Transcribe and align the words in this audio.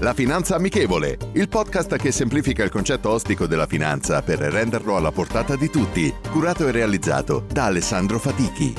La 0.00 0.14
Finanza 0.14 0.54
Amichevole, 0.54 1.18
il 1.34 1.50
podcast 1.50 1.96
che 1.96 2.10
semplifica 2.10 2.64
il 2.64 2.70
concetto 2.70 3.10
ostico 3.10 3.46
della 3.46 3.66
finanza 3.66 4.22
per 4.22 4.38
renderlo 4.38 4.96
alla 4.96 5.12
portata 5.12 5.56
di 5.56 5.68
tutti, 5.68 6.10
curato 6.30 6.66
e 6.66 6.70
realizzato 6.70 7.44
da 7.52 7.66
Alessandro 7.66 8.18
Fatichi. 8.18 8.72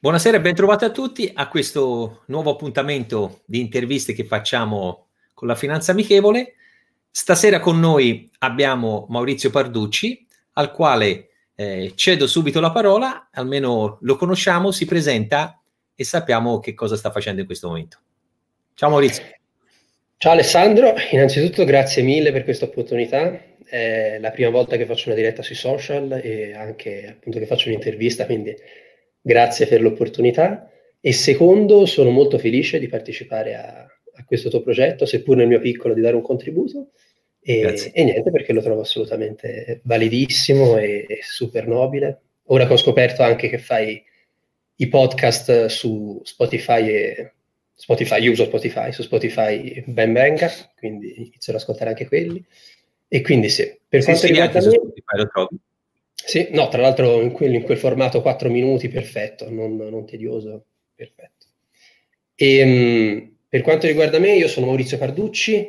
Buonasera 0.00 0.38
e 0.38 0.40
bentrovati 0.40 0.84
a 0.84 0.90
tutti 0.90 1.30
a 1.32 1.46
questo 1.46 2.22
nuovo 2.26 2.50
appuntamento 2.50 3.42
di 3.44 3.60
interviste 3.60 4.12
che 4.12 4.24
facciamo 4.24 5.06
con 5.34 5.46
la 5.46 5.54
Finanza 5.54 5.92
Amichevole. 5.92 6.54
Stasera 7.08 7.60
con 7.60 7.78
noi 7.78 8.28
abbiamo 8.38 9.06
Maurizio 9.08 9.50
Parducci, 9.50 10.26
al 10.54 10.72
quale 10.72 11.28
eh, 11.54 11.92
cedo 11.94 12.26
subito 12.26 12.58
la 12.58 12.72
parola, 12.72 13.28
almeno 13.30 13.98
lo 14.00 14.16
conosciamo, 14.16 14.72
si 14.72 14.84
presenta 14.84 15.60
e 15.96 16.04
sappiamo 16.04 16.60
che 16.60 16.74
cosa 16.74 16.94
sta 16.94 17.10
facendo 17.10 17.40
in 17.40 17.46
questo 17.46 17.68
momento. 17.68 17.98
Ciao 18.74 18.90
Maurizio. 18.90 19.24
Ciao 20.18 20.32
Alessandro, 20.32 20.94
innanzitutto 21.10 21.64
grazie 21.64 22.02
mille 22.02 22.30
per 22.30 22.44
questa 22.44 22.66
opportunità. 22.66 23.38
È 23.64 24.18
la 24.20 24.30
prima 24.30 24.50
volta 24.50 24.76
che 24.76 24.86
faccio 24.86 25.08
una 25.08 25.16
diretta 25.16 25.42
sui 25.42 25.54
social 25.54 26.20
e 26.22 26.54
anche 26.54 27.06
appunto 27.08 27.38
che 27.38 27.46
faccio 27.46 27.68
un'intervista, 27.68 28.26
quindi 28.26 28.54
grazie 29.20 29.66
per 29.66 29.80
l'opportunità. 29.80 30.70
E 31.00 31.12
secondo, 31.12 31.86
sono 31.86 32.10
molto 32.10 32.38
felice 32.38 32.78
di 32.78 32.88
partecipare 32.88 33.54
a, 33.56 33.82
a 33.82 34.24
questo 34.24 34.50
tuo 34.50 34.62
progetto, 34.62 35.06
seppur 35.06 35.36
nel 35.36 35.48
mio 35.48 35.60
piccolo 35.60 35.94
di 35.94 36.00
dare 36.00 36.16
un 36.16 36.22
contributo. 36.22 36.90
E, 37.40 37.90
e, 37.92 38.04
niente, 38.04 38.30
perché 38.30 38.52
lo 38.52 38.60
trovo 38.60 38.80
assolutamente 38.80 39.80
validissimo 39.84 40.76
e, 40.78 41.06
e 41.08 41.18
super 41.22 41.66
nobile. 41.66 42.20
Ora 42.46 42.66
che 42.66 42.72
ho 42.72 42.76
scoperto 42.76 43.22
anche 43.22 43.48
che 43.48 43.58
fai 43.58 44.02
i 44.76 44.88
podcast 44.88 45.66
su 45.66 46.20
Spotify 46.24 46.88
e 46.88 47.32
Spotify, 47.74 48.22
io 48.22 48.32
uso 48.32 48.44
Spotify, 48.44 48.92
su 48.92 49.02
Spotify 49.02 49.82
ben 49.86 50.12
venga, 50.12 50.50
quindi 50.76 51.14
inizierò 51.16 51.58
ad 51.58 51.64
ascoltare 51.64 51.90
anche 51.90 52.06
quelli. 52.06 52.44
E 53.08 53.20
quindi 53.20 53.48
sì, 53.48 53.64
per 53.88 54.00
sì, 54.00 54.06
quanto 54.06 54.26
sì, 54.26 54.32
riguarda 54.32 54.60
me, 54.60 54.70
Spotify 54.70 55.16
lo 55.16 55.28
trovi. 55.32 55.56
Sì, 56.14 56.48
no, 56.50 56.68
tra 56.68 56.80
l'altro 56.80 57.20
in 57.20 57.30
quel, 57.30 57.54
in 57.54 57.62
quel 57.62 57.76
formato 57.76 58.22
4 58.22 58.50
minuti, 58.50 58.88
perfetto, 58.88 59.50
non, 59.50 59.76
non 59.76 60.06
tedioso, 60.06 60.64
perfetto. 60.94 61.46
E, 62.34 62.62
um, 62.62 63.36
per 63.48 63.62
quanto 63.62 63.86
riguarda 63.86 64.18
me, 64.18 64.34
io 64.34 64.48
sono 64.48 64.66
Maurizio 64.66 64.98
Carducci, 64.98 65.68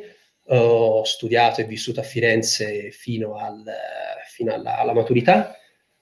ho 0.50 1.04
studiato 1.04 1.60
e 1.60 1.64
vissuto 1.64 2.00
a 2.00 2.04
Firenze 2.04 2.90
fino, 2.90 3.36
al, 3.36 3.62
fino 4.26 4.52
alla, 4.52 4.78
alla 4.78 4.94
maturità, 4.94 5.57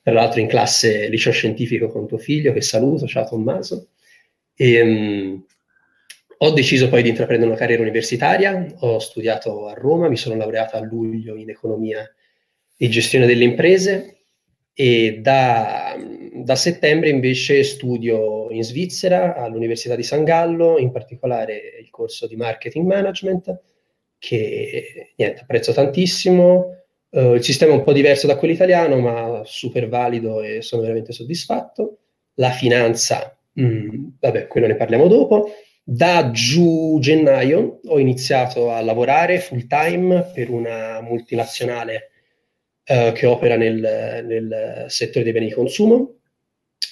tra 0.07 0.15
l'altro 0.15 0.39
in 0.39 0.47
classe 0.47 1.09
liceo 1.09 1.33
scientifico 1.33 1.89
con 1.89 2.07
tuo 2.07 2.17
figlio, 2.17 2.53
che 2.53 2.61
saluto, 2.61 3.09
ciao 3.09 3.27
Tommaso. 3.27 3.89
E, 4.55 4.81
um, 4.81 5.45
ho 6.39 6.51
deciso 6.53 6.89
poi 6.89 7.03
di 7.03 7.09
intraprendere 7.09 7.51
una 7.51 7.59
carriera 7.59 7.83
universitaria, 7.83 8.67
ho 8.79 9.01
studiato 9.01 9.67
a 9.67 9.73
Roma, 9.73 10.09
mi 10.09 10.17
sono 10.17 10.37
laureato 10.37 10.77
a 10.77 10.81
luglio 10.81 11.35
in 11.35 11.51
economia 11.51 12.09
e 12.77 12.89
gestione 12.89 13.27
delle 13.27 13.43
imprese 13.43 14.27
e 14.73 15.19
da, 15.21 15.97
da 16.35 16.55
settembre 16.55 17.09
invece 17.09 17.65
studio 17.65 18.49
in 18.51 18.63
Svizzera 18.63 19.35
all'Università 19.35 19.97
di 19.97 20.05
San 20.05 20.23
Gallo, 20.23 20.79
in 20.79 20.93
particolare 20.93 21.81
il 21.81 21.91
corso 21.91 22.29
di 22.29 22.37
marketing 22.37 22.87
management, 22.87 23.61
che 24.19 25.15
niente, 25.17 25.41
apprezzo 25.41 25.73
tantissimo, 25.73 26.76
Uh, 27.17 27.33
il 27.33 27.43
sistema 27.43 27.73
è 27.73 27.77
un 27.77 27.83
po' 27.83 27.95
diverso 27.95 28.27
da 28.27 28.37
quello 28.37 28.53
italiano, 28.53 28.99
ma 28.99 29.41
super 29.47 29.89
valido 29.89 30.43
e 30.43 30.61
sono 30.61 30.83
veramente 30.83 31.13
soddisfatto. 31.13 32.01
La 32.35 32.51
finanza, 32.51 33.35
mh, 33.53 33.65
mm, 33.65 34.07
vabbè, 34.21 34.47
quello 34.49 34.67
ne 34.67 34.77
parliamo 34.77 35.09
dopo. 35.09 35.51
Da 35.83 36.31
giù 36.31 36.99
gennaio 37.01 37.81
ho 37.87 37.99
iniziato 37.99 38.71
a 38.71 38.83
lavorare 38.83 39.39
full 39.39 39.67
time 39.67 40.31
per 40.35 40.51
una 40.51 41.01
multinazionale 41.01 42.11
uh, 42.87 43.13
che 43.13 43.25
opera 43.25 43.57
nel, 43.57 44.23
nel, 44.27 44.85
settore 44.89 45.25
dei 45.25 45.33
beni 45.33 45.47
di 45.47 45.55
consumo. 45.55 46.19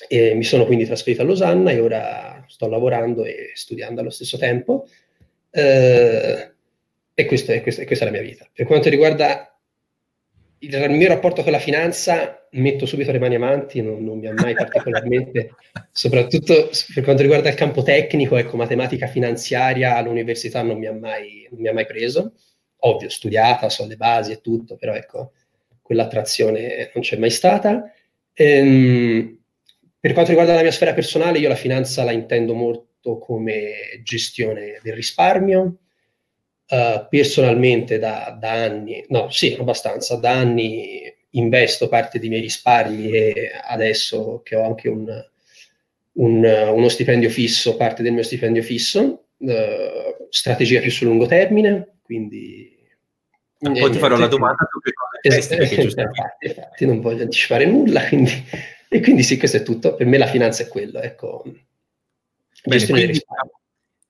E 0.08 0.32
mi 0.32 0.44
sono 0.44 0.64
quindi 0.64 0.86
trasferito 0.86 1.20
a 1.20 1.26
Losanna 1.26 1.70
e 1.70 1.80
ora 1.80 2.42
sto 2.48 2.66
lavorando 2.66 3.26
e 3.26 3.50
studiando 3.52 4.00
allo 4.00 4.08
stesso 4.08 4.38
tempo. 4.38 4.86
Uh, 5.50 6.52
e, 7.12 7.26
questo 7.26 7.52
è, 7.52 7.60
questo, 7.60 7.84
questa 7.84 8.06
è 8.06 8.10
la 8.10 8.16
mia 8.16 8.26
vita. 8.26 8.48
Per 8.50 8.64
quanto 8.64 8.88
riguarda 8.88 9.53
il, 10.66 10.90
mio 10.90 11.08
rapporto 11.08 11.42
con 11.42 11.52
la 11.52 11.58
finanza, 11.58 12.46
metto 12.52 12.86
subito 12.86 13.12
le 13.12 13.18
mani 13.18 13.34
avanti, 13.34 13.82
non, 13.82 14.04
non 14.04 14.18
mi 14.18 14.26
ha 14.26 14.32
mai 14.32 14.54
particolarmente, 14.54 15.54
soprattutto 15.92 16.70
per 16.94 17.04
quanto 17.04 17.22
riguarda 17.22 17.48
il 17.48 17.54
campo 17.54 17.82
tecnico, 17.82 18.36
ecco, 18.36 18.56
matematica 18.56 19.06
finanziaria 19.06 19.96
all'università 19.96 20.62
non 20.62 20.78
mi 20.78 20.86
ha 20.86 20.92
mai, 20.92 21.48
mi 21.52 21.68
ha 21.68 21.72
mai 21.72 21.86
preso. 21.86 22.34
Ovvio, 22.86 23.08
studiata, 23.08 23.68
so 23.70 23.86
le 23.86 23.96
basi 23.96 24.32
e 24.32 24.40
tutto, 24.40 24.76
però 24.76 24.92
ecco, 24.92 25.32
quell'attrazione 25.80 26.90
non 26.94 27.02
c'è 27.02 27.16
mai 27.16 27.30
stata. 27.30 27.90
Ehm, 28.34 29.38
per 29.98 30.12
quanto 30.12 30.30
riguarda 30.30 30.54
la 30.54 30.62
mia 30.62 30.70
sfera 30.70 30.92
personale, 30.92 31.38
io 31.38 31.48
la 31.48 31.54
finanza 31.54 32.04
la 32.04 32.12
intendo 32.12 32.54
molto 32.54 33.18
come 33.18 34.00
gestione 34.02 34.80
del 34.82 34.94
risparmio, 34.94 35.78
Uh, 36.66 37.06
personalmente 37.10 37.98
da, 37.98 38.34
da, 38.40 38.52
anni, 38.52 39.04
no, 39.08 39.28
sì, 39.30 39.54
abbastanza, 39.58 40.16
da 40.16 40.30
anni 40.30 41.02
investo 41.30 41.88
parte 41.88 42.18
dei 42.18 42.30
miei 42.30 42.40
risparmi 42.40 43.10
e 43.10 43.50
adesso 43.66 44.40
che 44.42 44.56
ho 44.56 44.64
anche 44.64 44.88
un, 44.88 45.06
un, 46.12 46.44
uno 46.44 46.88
stipendio 46.88 47.28
fisso, 47.28 47.76
parte 47.76 48.02
del 48.02 48.12
mio 48.12 48.22
stipendio 48.22 48.62
fisso, 48.62 49.26
uh, 49.36 50.26
strategia 50.30 50.80
più 50.80 50.90
sul 50.90 51.08
lungo 51.08 51.26
termine, 51.26 51.98
quindi... 52.02 52.72
Ah, 53.60 53.70
poi 53.70 53.90
ti 53.90 53.98
farò 53.98 54.16
la 54.16 54.26
domanda 54.26 54.66
su 54.70 54.80
che 54.80 54.92
cosa 54.92 55.18
investi, 55.22 55.80
giustamente... 55.82 56.20
Infatti, 56.20 56.46
infatti 56.46 56.86
non 56.86 57.00
voglio 57.00 57.22
anticipare 57.22 57.66
nulla, 57.66 58.06
quindi... 58.08 58.32
e 58.88 59.00
quindi 59.00 59.22
sì, 59.22 59.36
questo 59.36 59.58
è 59.58 59.62
tutto. 59.62 59.94
Per 59.96 60.06
me 60.06 60.18
la 60.18 60.26
finanza 60.26 60.62
è 60.62 60.68
quello, 60.68 61.00
ecco. 61.00 61.42
Bene, 62.64 62.86
quindi, 62.86 63.22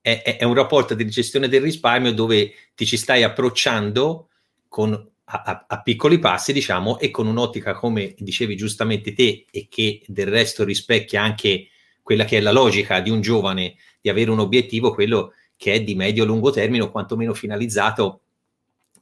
è, 0.05 0.37
è, 0.39 0.45
un 0.45 0.53
rapporto 0.53 0.93
di 0.93 1.07
gestione 1.07 1.49
del 1.49 1.63
risparmio 1.63 2.13
dove 2.13 2.53
ti 2.75 2.85
ci 2.85 2.99
stai 2.99 3.23
approcciando 3.23 4.29
con, 4.69 4.93
a, 4.93 5.43
a, 5.43 5.65
a, 5.67 5.81
piccoli 5.81 6.19
passi, 6.19 6.53
diciamo, 6.53 6.99
e 6.99 7.11
con 7.11 7.27
un'ottica, 7.27 7.73
come 7.73 8.15
dicevi 8.19 8.55
giustamente 8.55 9.15
te, 9.15 9.47
e 9.51 9.67
che 9.71 10.03
del 10.07 10.27
resto 10.27 10.63
rispecchia 10.63 11.23
anche 11.23 11.69
quella 12.03 12.27
che 12.27 12.37
è 12.37 12.41
la 12.43 12.53
logica 12.53 13.01
di 13.01 13.09
un 13.09 13.23
giovane 13.23 13.77
di 13.99 14.11
avere 14.11 14.31
un 14.31 14.41
obiettivo, 14.41 14.93
quello 14.93 15.33
che 15.57 15.73
è 15.73 15.83
di 15.83 15.95
medio-lungo 15.95 16.51
termine 16.51 16.83
o 16.83 16.91
quantomeno 16.91 17.33
finalizzato 17.33 18.21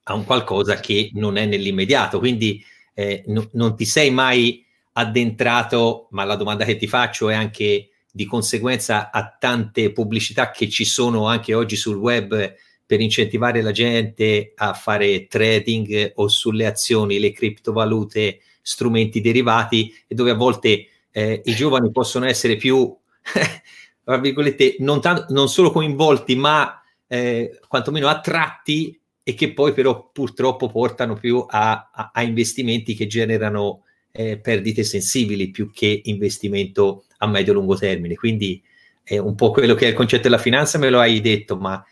a 0.05 0.15
un 0.15 0.25
qualcosa 0.25 0.79
che 0.79 1.11
non 1.15 1.37
è 1.37 1.47
nell'immediato. 1.47 2.21
Quindi 2.21 2.65
eh, 2.95 3.25
no, 3.27 3.49
non 3.55 3.75
ti 3.75 3.87
sei 3.87 4.13
mai 4.13 4.65
addentrato, 4.93 6.07
ma 6.11 6.23
la 6.23 6.37
domanda 6.37 6.65
che 6.65 6.77
ti 6.77 6.87
faccio 6.87 7.29
è 7.29 7.35
anche 7.35 7.89
di 8.15 8.27
conseguenza 8.27 9.11
a 9.11 9.35
tante 9.39 9.91
pubblicità 9.91 10.51
che 10.51 10.69
ci 10.69 10.85
sono 10.85 11.27
anche 11.27 11.55
oggi 11.55 11.77
sul 11.77 11.97
web 11.97 12.55
per 12.85 13.01
incentivare 13.01 13.63
la 13.63 13.73
gente 13.73 14.53
a 14.55 14.75
fare 14.75 15.27
trading 15.27 16.13
o 16.17 16.29
sulle 16.29 16.67
azioni, 16.67 17.19
le 17.19 17.33
criptovalute, 17.33 18.41
strumenti 18.61 19.23
derivati 19.23 19.93
e 20.07 20.15
dove 20.15 20.31
a 20.31 20.35
volte 20.35 20.89
eh, 21.11 21.41
i 21.43 21.55
giovani 21.55 21.91
possono 21.91 22.27
essere 22.27 22.57
più, 22.57 22.95
tra 24.05 24.19
virgolette, 24.19 24.77
non, 24.81 25.01
tanto, 25.01 25.33
non 25.33 25.49
solo 25.49 25.71
coinvolti 25.71 26.37
ma 26.37 26.83
eh, 27.07 27.61
quantomeno 27.67 28.09
attratti 28.09 29.01
e 29.23 29.35
che 29.35 29.55
poi 29.55 29.73
però 29.73 30.11
purtroppo 30.13 30.69
portano 30.69 31.15
più 31.15 31.45
a, 31.49 31.91
a, 31.91 32.11
a 32.13 32.23
investimenti 32.23 32.95
che 32.95 33.07
generano 33.07 33.85
eh, 34.11 34.39
perdite 34.39 34.85
sensibili 34.85 35.51
più 35.51 35.71
che 35.73 36.03
investimento 36.05 37.05
a 37.23 37.27
medio-lungo 37.27 37.77
termine. 37.77 38.17
Quindi 38.17 38.63
è 39.03 39.19
un 39.19 39.35
po' 39.35 39.51
quello 39.51 39.75
che 39.75 39.87
è 39.87 39.89
il 39.91 39.95
concetto 39.95 40.25
della 40.25 40.39
finanza, 40.39 40.79
me 40.79 40.91
lo 40.91 41.01
hai 41.01 41.21
detto, 41.21 41.57
ma 41.57 41.83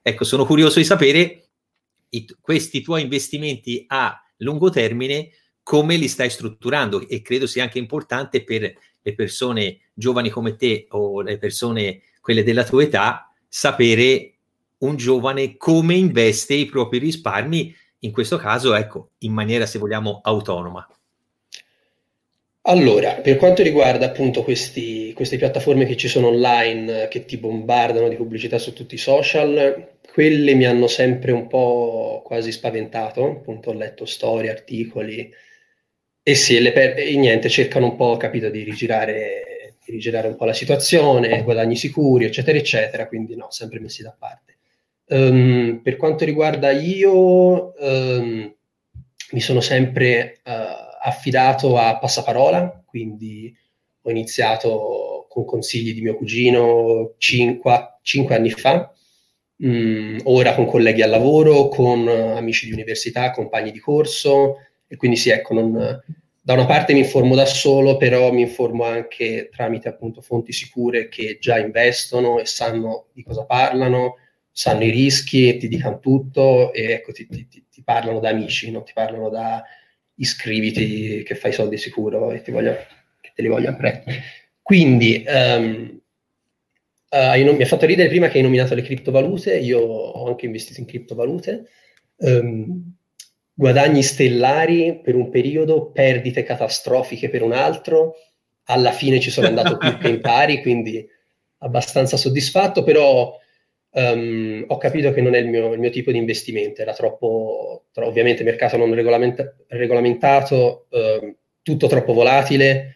ecco, 0.00 0.24
sono 0.24 0.44
curioso 0.44 0.78
di 0.78 0.84
sapere 0.84 1.48
i, 2.10 2.26
questi 2.40 2.82
tuoi 2.82 3.02
investimenti 3.02 3.84
a 3.88 4.20
lungo 4.38 4.70
termine 4.70 5.30
come 5.62 5.96
li 5.96 6.06
stai 6.06 6.30
strutturando 6.30 7.08
e 7.08 7.22
credo 7.22 7.46
sia 7.46 7.64
anche 7.64 7.78
importante 7.78 8.44
per 8.44 8.72
le 9.02 9.14
persone 9.14 9.80
giovani 9.94 10.30
come 10.30 10.56
te 10.56 10.86
o 10.90 11.22
le 11.22 11.38
persone 11.38 12.02
quelle 12.20 12.44
della 12.44 12.64
tua 12.64 12.82
età 12.82 13.32
sapere 13.48 14.34
un 14.78 14.96
giovane 14.96 15.56
come 15.56 15.94
investe 15.94 16.54
i 16.54 16.66
propri 16.66 16.98
risparmi 16.98 17.74
in 18.00 18.12
questo 18.12 18.36
caso 18.36 18.74
ecco 18.74 19.12
in 19.18 19.32
maniera 19.32 19.66
se 19.66 19.78
vogliamo 19.78 20.20
autonoma 20.22 20.86
allora, 22.68 23.14
per 23.14 23.36
quanto 23.36 23.62
riguarda 23.62 24.06
appunto 24.06 24.42
questi, 24.42 25.12
queste 25.14 25.36
piattaforme 25.36 25.86
che 25.86 25.96
ci 25.96 26.08
sono 26.08 26.28
online, 26.28 27.08
che 27.08 27.24
ti 27.24 27.36
bombardano 27.36 28.08
di 28.08 28.16
pubblicità 28.16 28.58
su 28.58 28.72
tutti 28.72 28.94
i 28.94 28.98
social, 28.98 29.98
quelle 30.12 30.54
mi 30.54 30.64
hanno 30.66 30.86
sempre 30.86 31.32
un 31.32 31.46
po' 31.46 32.22
quasi 32.24 32.52
spaventato, 32.52 33.24
appunto 33.24 33.70
ho 33.70 33.74
letto 33.74 34.04
storie, 34.04 34.50
articoli, 34.50 35.32
e 36.22 36.34
sì, 36.34 36.60
le 36.60 36.72
per- 36.72 36.98
e 36.98 37.16
niente, 37.16 37.48
cercano 37.48 37.86
un 37.86 37.96
po', 37.96 38.16
capito, 38.16 38.48
di 38.50 38.62
rigirare 38.64 39.44
di 39.86 39.92
rigirare 39.92 40.26
un 40.26 40.34
po' 40.36 40.44
la 40.44 40.52
situazione, 40.52 41.42
guadagni 41.44 41.76
sicuri, 41.76 42.24
eccetera, 42.24 42.58
eccetera, 42.58 43.06
quindi 43.06 43.36
no, 43.36 43.50
sempre 43.50 43.78
messi 43.78 44.02
da 44.02 44.14
parte. 44.18 44.56
Um, 45.08 45.80
per 45.82 45.96
quanto 45.96 46.24
riguarda 46.24 46.72
io, 46.72 47.72
um, 47.78 48.54
mi 49.30 49.40
sono 49.40 49.60
sempre 49.60 50.40
uh, 50.44 50.50
affidato 51.06 51.78
a 51.78 51.98
passaparola, 51.98 52.82
quindi 52.84 53.54
ho 54.02 54.10
iniziato 54.10 55.26
con 55.28 55.44
consigli 55.44 55.94
di 55.94 56.02
mio 56.02 56.16
cugino 56.16 57.14
5, 57.16 57.98
5 58.02 58.34
anni 58.34 58.50
fa, 58.50 58.92
um, 59.58 60.18
ora 60.24 60.54
con 60.54 60.66
colleghi 60.66 61.02
al 61.02 61.10
lavoro, 61.10 61.68
con 61.68 62.08
amici 62.08 62.66
di 62.66 62.72
università, 62.72 63.30
compagni 63.30 63.70
di 63.70 63.78
corso, 63.78 64.56
e 64.88 64.96
quindi 64.96 65.16
sì, 65.16 65.30
ecco, 65.30 65.54
non, 65.54 66.02
da 66.42 66.52
una 66.52 66.66
parte 66.66 66.92
mi 66.92 67.00
informo 67.00 67.36
da 67.36 67.46
solo, 67.46 67.96
però 67.96 68.32
mi 68.32 68.42
informo 68.42 68.84
anche 68.84 69.48
tramite 69.52 69.88
appunto 69.88 70.20
fonti 70.20 70.52
sicure 70.52 71.08
che 71.08 71.38
già 71.40 71.58
investono 71.58 72.40
e 72.40 72.46
sanno 72.46 73.06
di 73.12 73.22
cosa 73.22 73.44
parlano, 73.44 74.16
sanno 74.50 74.82
i 74.82 74.90
rischi 74.90 75.48
e 75.48 75.56
ti 75.56 75.68
dicano 75.68 76.00
tutto 76.00 76.72
e 76.72 76.92
ecco, 76.92 77.12
ti, 77.12 77.26
ti, 77.28 77.48
ti 77.48 77.82
parlano 77.84 78.18
da 78.18 78.30
amici, 78.30 78.72
non 78.72 78.82
ti 78.82 78.92
parlano 78.92 79.28
da 79.28 79.62
iscriviti 80.16 81.22
che 81.22 81.34
fai 81.34 81.52
soldi 81.52 81.76
sicuro 81.76 82.30
e 82.32 82.42
ti 82.42 82.50
voglio, 82.50 82.76
che 83.20 83.32
te 83.34 83.42
li 83.42 83.48
voglio 83.48 83.74
prendere. 83.76 84.22
Quindi 84.62 85.24
um, 85.26 86.00
uh, 87.10 87.44
non, 87.44 87.56
mi 87.56 87.62
ha 87.62 87.66
fatto 87.66 87.86
ridere 87.86 88.08
prima 88.08 88.28
che 88.28 88.38
hai 88.38 88.42
nominato 88.42 88.74
le 88.74 88.82
criptovalute, 88.82 89.56
io 89.58 89.80
ho 89.80 90.26
anche 90.26 90.46
investito 90.46 90.80
in 90.80 90.86
criptovalute. 90.86 91.68
Um, 92.16 92.94
guadagni 93.52 94.02
stellari 94.02 95.00
per 95.02 95.14
un 95.14 95.30
periodo, 95.30 95.90
perdite 95.90 96.42
catastrofiche 96.42 97.28
per 97.28 97.42
un 97.42 97.52
altro, 97.52 98.14
alla 98.64 98.92
fine 98.92 99.20
ci 99.20 99.30
sono 99.30 99.46
andato 99.46 99.76
più 99.76 99.96
che 99.98 100.08
in 100.08 100.20
pari, 100.20 100.60
quindi 100.60 101.06
abbastanza 101.58 102.16
soddisfatto, 102.16 102.82
però 102.82 103.38
um, 103.96 104.64
ho 104.68 104.76
capito 104.76 105.12
che 105.12 105.20
non 105.20 105.34
è 105.34 105.38
il 105.38 105.48
mio, 105.48 105.72
il 105.72 105.78
mio, 105.78 105.90
tipo 105.90 106.10
di 106.12 106.18
investimento, 106.18 106.82
era 106.82 106.92
troppo, 106.92 107.86
tro- 107.92 108.06
ovviamente 108.06 108.44
mercato 108.44 108.76
non 108.76 108.92
regolamenta- 108.94 109.54
regolamentato, 109.68 110.86
uh, 110.90 111.34
tutto 111.62 111.86
troppo 111.86 112.12
volatile, 112.12 112.92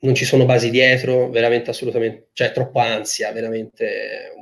non 0.00 0.14
ci 0.14 0.24
sono 0.24 0.44
basi 0.44 0.70
dietro, 0.70 1.30
veramente 1.30 1.70
assolutamente, 1.70 2.28
cioè 2.32 2.52
troppa 2.52 2.84
ansia, 2.84 3.32
veramente 3.32 4.32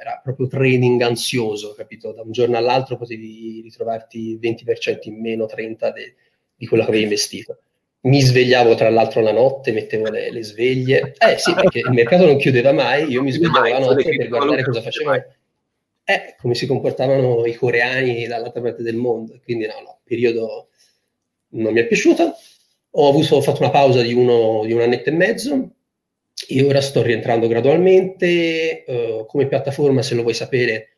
era 0.00 0.18
proprio 0.22 0.46
trading 0.46 1.00
ansioso, 1.02 1.74
capito? 1.74 2.12
Da 2.12 2.22
un 2.22 2.32
giorno 2.32 2.56
all'altro 2.56 2.96
potevi 2.96 3.60
ritrovarti 3.62 4.38
20% 4.38 5.08
in 5.08 5.20
meno, 5.20 5.46
30% 5.46 5.92
de- 5.92 6.14
di 6.54 6.66
quello 6.66 6.84
che 6.84 6.88
avevi 6.90 7.04
investito. 7.04 7.58
Mi 8.02 8.20
svegliavo 8.20 8.74
tra 8.74 8.88
l'altro 8.88 9.20
la 9.20 9.32
notte, 9.32 9.72
mettevo 9.72 10.08
le, 10.08 10.30
le, 10.30 10.42
sveglie. 10.42 11.14
Eh 11.18 11.36
sì, 11.38 11.52
perché 11.52 11.80
il 11.80 11.90
mercato 11.90 12.24
non 12.24 12.38
chiudeva 12.38 12.72
mai, 12.72 13.10
io 13.10 13.22
mi 13.22 13.30
svegliavo 13.30 13.68
la 13.68 13.78
notte 13.78 14.16
per 14.16 14.28
guardare 14.28 14.64
cosa 14.64 14.80
facevano. 14.80 15.24
Eh, 16.04 16.34
come 16.38 16.54
si 16.54 16.66
comportavano 16.66 17.44
i 17.46 17.54
coreani 17.54 18.26
dall'altra 18.26 18.62
parte 18.62 18.82
del 18.82 18.96
mondo. 18.96 19.38
Quindi 19.44 19.66
no, 19.66 19.80
no, 19.84 19.98
periodo 20.02 20.68
non 21.50 21.72
mi 21.72 21.80
è 21.80 21.86
piaciuto. 21.86 22.34
Ho, 22.92 23.08
avuto, 23.08 23.36
ho 23.36 23.40
fatto 23.40 23.60
una 23.60 23.70
pausa 23.70 24.02
di, 24.02 24.12
uno, 24.12 24.64
di 24.64 24.72
un 24.72 24.80
annetto 24.80 25.10
e 25.10 25.12
mezzo 25.12 25.70
e 26.48 26.62
ora 26.64 26.80
sto 26.80 27.02
rientrando 27.02 27.46
gradualmente. 27.46 28.84
Uh, 28.86 29.26
come 29.26 29.46
piattaforma, 29.46 30.02
se 30.02 30.14
lo 30.14 30.22
vuoi 30.22 30.34
sapere, 30.34 30.96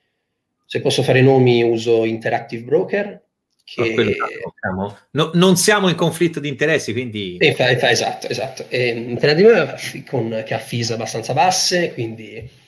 se 0.65 0.81
posso 0.81 1.03
fare 1.03 1.21
nomi, 1.21 1.63
uso 1.63 2.05
Interactive 2.05 2.63
Broker, 2.63 3.23
che... 3.75 4.17
No, 5.11 5.31
non 5.35 5.57
siamo 5.57 5.89
in 5.89 5.95
conflitto 5.95 6.41
di 6.41 6.49
interessi, 6.49 6.93
quindi... 6.93 7.37
E 7.39 7.55
fa, 7.55 7.77
fa, 7.77 7.91
esatto, 7.91 8.29
esatto. 8.29 8.67
E, 8.69 9.17
con, 10.07 10.43
che 10.45 10.55
ha 10.55 10.59
fees 10.59 10.91
abbastanza 10.91 11.33
basse, 11.33 11.93
quindi... 11.93 12.61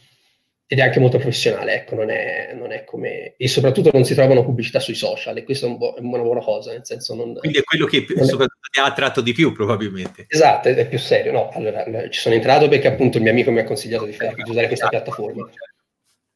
Ed 0.66 0.78
è 0.78 0.82
anche 0.82 0.98
molto 0.98 1.18
professionale, 1.18 1.74
ecco, 1.74 1.94
non 1.94 2.10
è, 2.10 2.54
non 2.56 2.72
è, 2.72 2.84
come... 2.84 3.34
E 3.36 3.48
soprattutto 3.48 3.90
non 3.92 4.04
si 4.04 4.14
trovano 4.14 4.44
pubblicità 4.44 4.80
sui 4.80 4.94
social, 4.94 5.36
e 5.36 5.44
questo 5.44 5.66
è, 5.66 5.68
un 5.68 5.76
bo- 5.76 5.94
una 5.98 6.22
buona 6.22 6.40
cosa, 6.40 6.72
nel 6.72 6.86
senso 6.86 7.14
non... 7.14 7.34
Quindi 7.34 7.58
è 7.58 7.62
quello 7.62 7.86
che 7.86 8.06
soprattutto 8.08 8.68
ti 8.70 8.80
ha 8.80 8.84
attratto 8.84 9.20
di 9.20 9.32
più, 9.32 9.52
probabilmente. 9.52 10.24
Esatto, 10.26 10.68
è, 10.68 10.88
più 10.88 10.98
serio, 10.98 11.32
no? 11.32 11.50
Allora, 11.50 11.84
ci 12.08 12.18
sono 12.18 12.34
entrato 12.34 12.68
perché 12.68 12.88
appunto 12.88 13.18
il 13.18 13.22
mio 13.22 13.32
amico 13.32 13.50
mi 13.50 13.60
ha 13.60 13.64
consigliato 13.64 14.06
di, 14.06 14.12
fare, 14.12 14.34
di 14.34 14.50
usare 14.50 14.66
questa 14.66 14.88
piattaforma. 14.88 15.48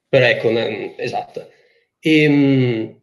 Però 0.08 0.24
ecco, 0.24 0.50
esatto. 0.96 1.50
E, 1.98 2.22
ehm, 2.22 2.97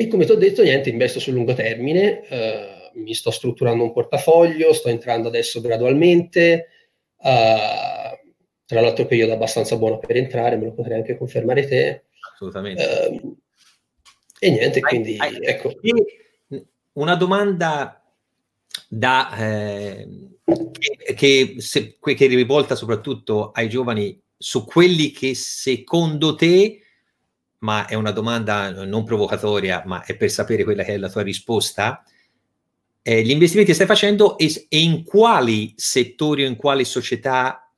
e 0.00 0.08
come 0.08 0.24
ti 0.24 0.32
ho 0.32 0.36
detto, 0.36 0.62
niente, 0.62 0.88
investo 0.88 1.20
sul 1.20 1.34
lungo 1.34 1.52
termine, 1.52 2.26
eh, 2.26 2.90
mi 2.94 3.12
sto 3.12 3.30
strutturando 3.30 3.84
un 3.84 3.92
portafoglio, 3.92 4.72
sto 4.72 4.88
entrando 4.88 5.28
adesso 5.28 5.60
gradualmente, 5.60 6.68
eh, 7.22 8.20
tra 8.64 8.80
l'altro 8.80 9.04
periodo 9.04 9.34
abbastanza 9.34 9.76
buono 9.76 9.98
per 9.98 10.16
entrare, 10.16 10.56
me 10.56 10.64
lo 10.64 10.72
potrei 10.72 10.96
anche 10.96 11.18
confermare 11.18 11.66
te. 11.66 12.04
Assolutamente. 12.32 12.82
Eh, 12.82 13.20
e 14.38 14.50
niente, 14.50 14.80
quindi 14.80 15.16
hai, 15.18 15.36
ecco. 15.42 15.74
Una 16.92 17.14
domanda 17.14 18.02
da, 18.88 19.36
eh, 19.36 20.08
che, 21.04 21.14
che, 21.14 21.54
se, 21.58 21.98
che 22.00 22.26
rivolta 22.26 22.74
soprattutto 22.74 23.50
ai 23.50 23.68
giovani 23.68 24.18
su 24.34 24.64
quelli 24.64 25.10
che 25.10 25.34
secondo 25.34 26.34
te 26.36 26.84
ma 27.60 27.86
è 27.86 27.94
una 27.94 28.10
domanda 28.10 28.84
non 28.84 29.04
provocatoria, 29.04 29.82
ma 29.86 30.04
è 30.04 30.16
per 30.16 30.30
sapere 30.30 30.64
quella 30.64 30.82
che 30.82 30.94
è 30.94 30.96
la 30.96 31.10
tua 31.10 31.22
risposta. 31.22 32.02
Eh, 33.02 33.22
gli 33.22 33.30
investimenti 33.30 33.70
che 33.70 33.76
stai 33.76 33.86
facendo 33.86 34.36
e, 34.38 34.66
e, 34.68 34.78
in 34.78 35.04
quali 35.04 35.72
settori 35.76 36.44
o 36.44 36.46
in 36.46 36.56
quali 36.56 36.84
società 36.84 37.70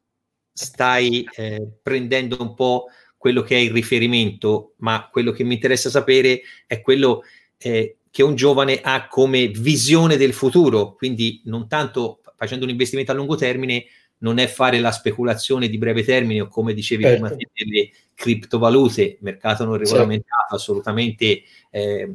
stai 0.52 1.26
eh, 1.37 1.67
prendendo 1.82 2.37
un 2.40 2.55
po' 2.55 2.87
quello 3.17 3.43
che 3.43 3.56
è 3.56 3.58
il 3.61 3.70
riferimento, 3.70 4.75
ma 4.79 5.08
quello 5.11 5.31
che 5.31 5.44
mi 5.44 5.55
interessa 5.55 5.90
sapere 5.90 6.43
è 6.67 6.81
quello 6.81 7.23
eh, 7.58 7.99
che 8.11 8.23
un 8.23 8.34
giovane 8.34 8.81
ha 8.82 9.06
come 9.08 9.49
visione 9.49 10.17
del 10.17 10.32
futuro, 10.32 10.94
quindi 10.94 11.40
non 11.44 11.69
tanto 11.69 12.20
facendo 12.37 12.64
un 12.64 12.70
investimento 12.70 13.12
a 13.12 13.14
lungo 13.14 13.37
termine, 13.37 13.87
non 14.19 14.38
è 14.38 14.46
fare 14.46 14.81
la 14.81 14.93
speculazione 14.93 15.69
di 15.69 15.79
breve 15.79 16.05
termine 16.05 16.43
o 16.43 16.49
come 16.49 16.75
dicevi 16.75 17.05
certo. 17.05 17.26
prima 17.26 17.49
delle 17.52 17.90
criptovalute, 18.14 19.19
mercato 19.20 19.64
non 19.64 19.76
regolamentato, 19.76 20.41
certo. 20.41 20.55
assolutamente 20.55 21.43
eh, 21.70 22.09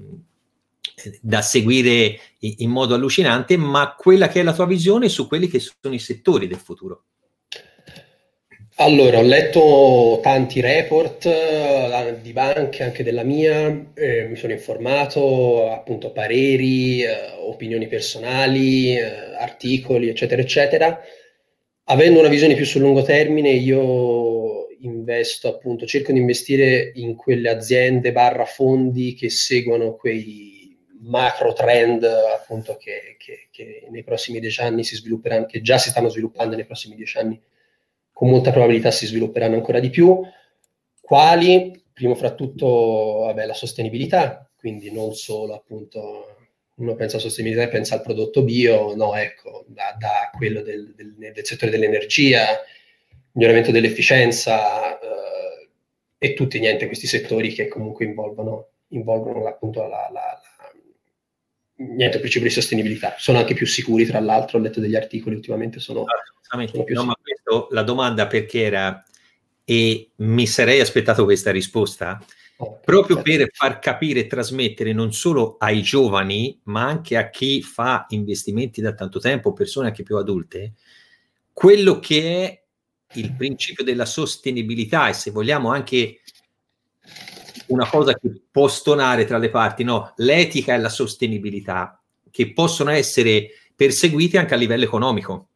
da 1.21 1.41
seguire 1.41 2.19
in, 2.39 2.53
in, 2.57 2.69
modo 2.69 2.95
allucinante, 2.95 3.57
ma 3.57 3.95
quella 3.97 4.27
che 4.27 4.39
è 4.39 4.43
la 4.43 4.53
tua 4.53 4.65
visione 4.65 5.09
su 5.09 5.27
quelli 5.27 5.47
che 5.47 5.59
sono 5.59 5.93
i 5.93 5.99
settori 5.99 6.47
del 6.47 6.57
futuro. 6.57 7.03
Allora, 8.79 9.17
ho 9.17 9.23
letto 9.23 10.19
tanti 10.21 10.61
report 10.61 11.25
uh, 11.25 12.21
di 12.21 12.31
banche, 12.31 12.83
anche 12.83 13.03
della 13.03 13.23
mia, 13.23 13.91
eh, 13.95 14.27
mi 14.27 14.35
sono 14.35 14.53
informato, 14.53 15.71
appunto, 15.71 16.11
pareri, 16.11 17.01
uh, 17.03 17.49
opinioni 17.49 17.87
personali, 17.87 18.95
uh, 18.95 19.41
articoli, 19.41 20.09
eccetera, 20.09 20.41
eccetera 20.43 21.01
avendo 21.89 22.19
una 22.19 22.29
visione 22.29 22.55
più 22.55 22.65
sul 22.65 22.81
lungo 22.81 23.03
termine, 23.03 23.49
io 23.51 23.79
investo 24.81 25.47
appunto, 25.47 25.85
cerco 25.85 26.11
di 26.11 26.19
investire 26.19 26.91
in 26.95 27.15
quelle 27.15 27.49
aziende 27.49 28.11
barra 28.11 28.45
fondi 28.45 29.13
che 29.13 29.29
seguono 29.29 29.95
quei 29.95 30.77
macro 31.01 31.53
trend 31.53 32.03
appunto 32.03 32.75
che, 32.77 33.15
che, 33.17 33.47
che 33.51 33.87
nei 33.89 34.03
prossimi 34.03 34.39
dieci 34.39 34.61
anni 34.61 34.83
si 34.83 34.95
svilupperanno, 34.95 35.45
che 35.45 35.61
già 35.61 35.77
si 35.77 35.89
stanno 35.89 36.09
sviluppando 36.09 36.55
nei 36.55 36.65
prossimi 36.65 36.95
dieci 36.95 37.17
anni, 37.17 37.39
con 38.11 38.29
molta 38.29 38.51
probabilità 38.51 38.91
si 38.91 39.05
svilupperanno 39.05 39.55
ancora 39.55 39.79
di 39.79 39.89
più. 39.89 40.21
Quali? 40.99 41.83
Primo 41.93 42.15
fra 42.15 42.33
tutto, 42.33 43.23
vabbè, 43.25 43.45
la 43.45 43.53
sostenibilità, 43.53 44.49
quindi 44.55 44.91
non 44.91 45.13
solo 45.13 45.53
appunto 45.55 46.37
uno 46.77 46.95
pensa 46.95 47.17
a 47.17 47.19
sostenibilità 47.19 47.67
e 47.67 47.71
pensa 47.71 47.95
al 47.95 48.01
prodotto 48.01 48.43
bio, 48.43 48.95
no, 48.95 49.15
ecco, 49.15 49.65
da, 49.67 49.95
da 49.97 50.29
quello 50.35 50.61
del, 50.61 50.93
del, 50.95 51.15
del, 51.15 51.45
settore 51.45 51.71
dell'energia, 51.71 52.45
miglioramento 53.37 53.71
dell'efficienza 53.71 54.99
eh, 54.99 55.69
e 56.17 56.33
tutti 56.33 56.59
niente 56.59 56.87
questi 56.87 57.05
settori 57.05 57.53
che 57.53 57.67
comunque 57.67 58.03
involvono, 58.03 58.69
involvono 58.89 59.47
appunto 59.47 59.81
la, 59.81 60.09
la, 60.11 60.11
la 60.11 60.71
niente 61.75 62.17
principio 62.19 62.47
di 62.47 62.53
sostenibilità. 62.53 63.13
Sono 63.17 63.37
anche 63.37 63.53
più 63.53 63.67
sicuri, 63.67 64.07
tra 64.07 64.19
l'altro, 64.19 64.57
ho 64.57 64.61
letto 64.61 64.79
degli 64.79 64.95
articoli 64.95 65.35
ultimamente, 65.35 65.79
sono, 65.79 66.05
sono 66.41 66.83
più 66.83 66.95
no, 66.95 67.05
ma 67.05 67.15
questo, 67.21 67.67
la 67.71 67.83
domanda 67.83 68.25
perché 68.25 68.63
era, 68.63 69.03
e 69.63 70.09
mi 70.15 70.47
sarei 70.47 70.79
aspettato 70.79 71.23
questa 71.23 71.51
risposta, 71.51 72.19
proprio 72.83 73.21
per 73.21 73.51
far 73.53 73.77
capire 73.77 74.21
e 74.21 74.27
trasmettere 74.27 74.93
non 74.93 75.13
solo 75.13 75.57
ai 75.59 75.83
giovani, 75.83 76.59
ma 76.63 76.87
anche 76.87 77.15
a 77.15 77.29
chi 77.29 77.61
fa 77.61 78.07
investimenti 78.09 78.81
da 78.81 78.95
tanto 78.95 79.19
tempo, 79.19 79.53
persone 79.53 79.89
anche 79.89 80.01
più 80.01 80.17
adulte, 80.17 80.73
quello 81.53 81.99
che 81.99 82.43
è 82.43 82.65
il 83.13 83.33
principio 83.33 83.83
della 83.83 84.05
sostenibilità 84.05 85.09
e 85.09 85.13
se 85.13 85.31
vogliamo 85.31 85.71
anche 85.71 86.21
una 87.67 87.87
cosa 87.87 88.13
che 88.17 88.29
può 88.51 88.67
stonare 88.67 89.25
tra 89.25 89.37
le 89.37 89.49
parti, 89.49 89.83
no? 89.83 90.13
l'etica 90.17 90.73
e 90.73 90.77
la 90.77 90.89
sostenibilità, 90.89 92.01
che 92.29 92.53
possono 92.53 92.91
essere 92.91 93.49
perseguite 93.75 94.37
anche 94.37 94.53
a 94.53 94.57
livello 94.57 94.83
economico. 94.83 95.49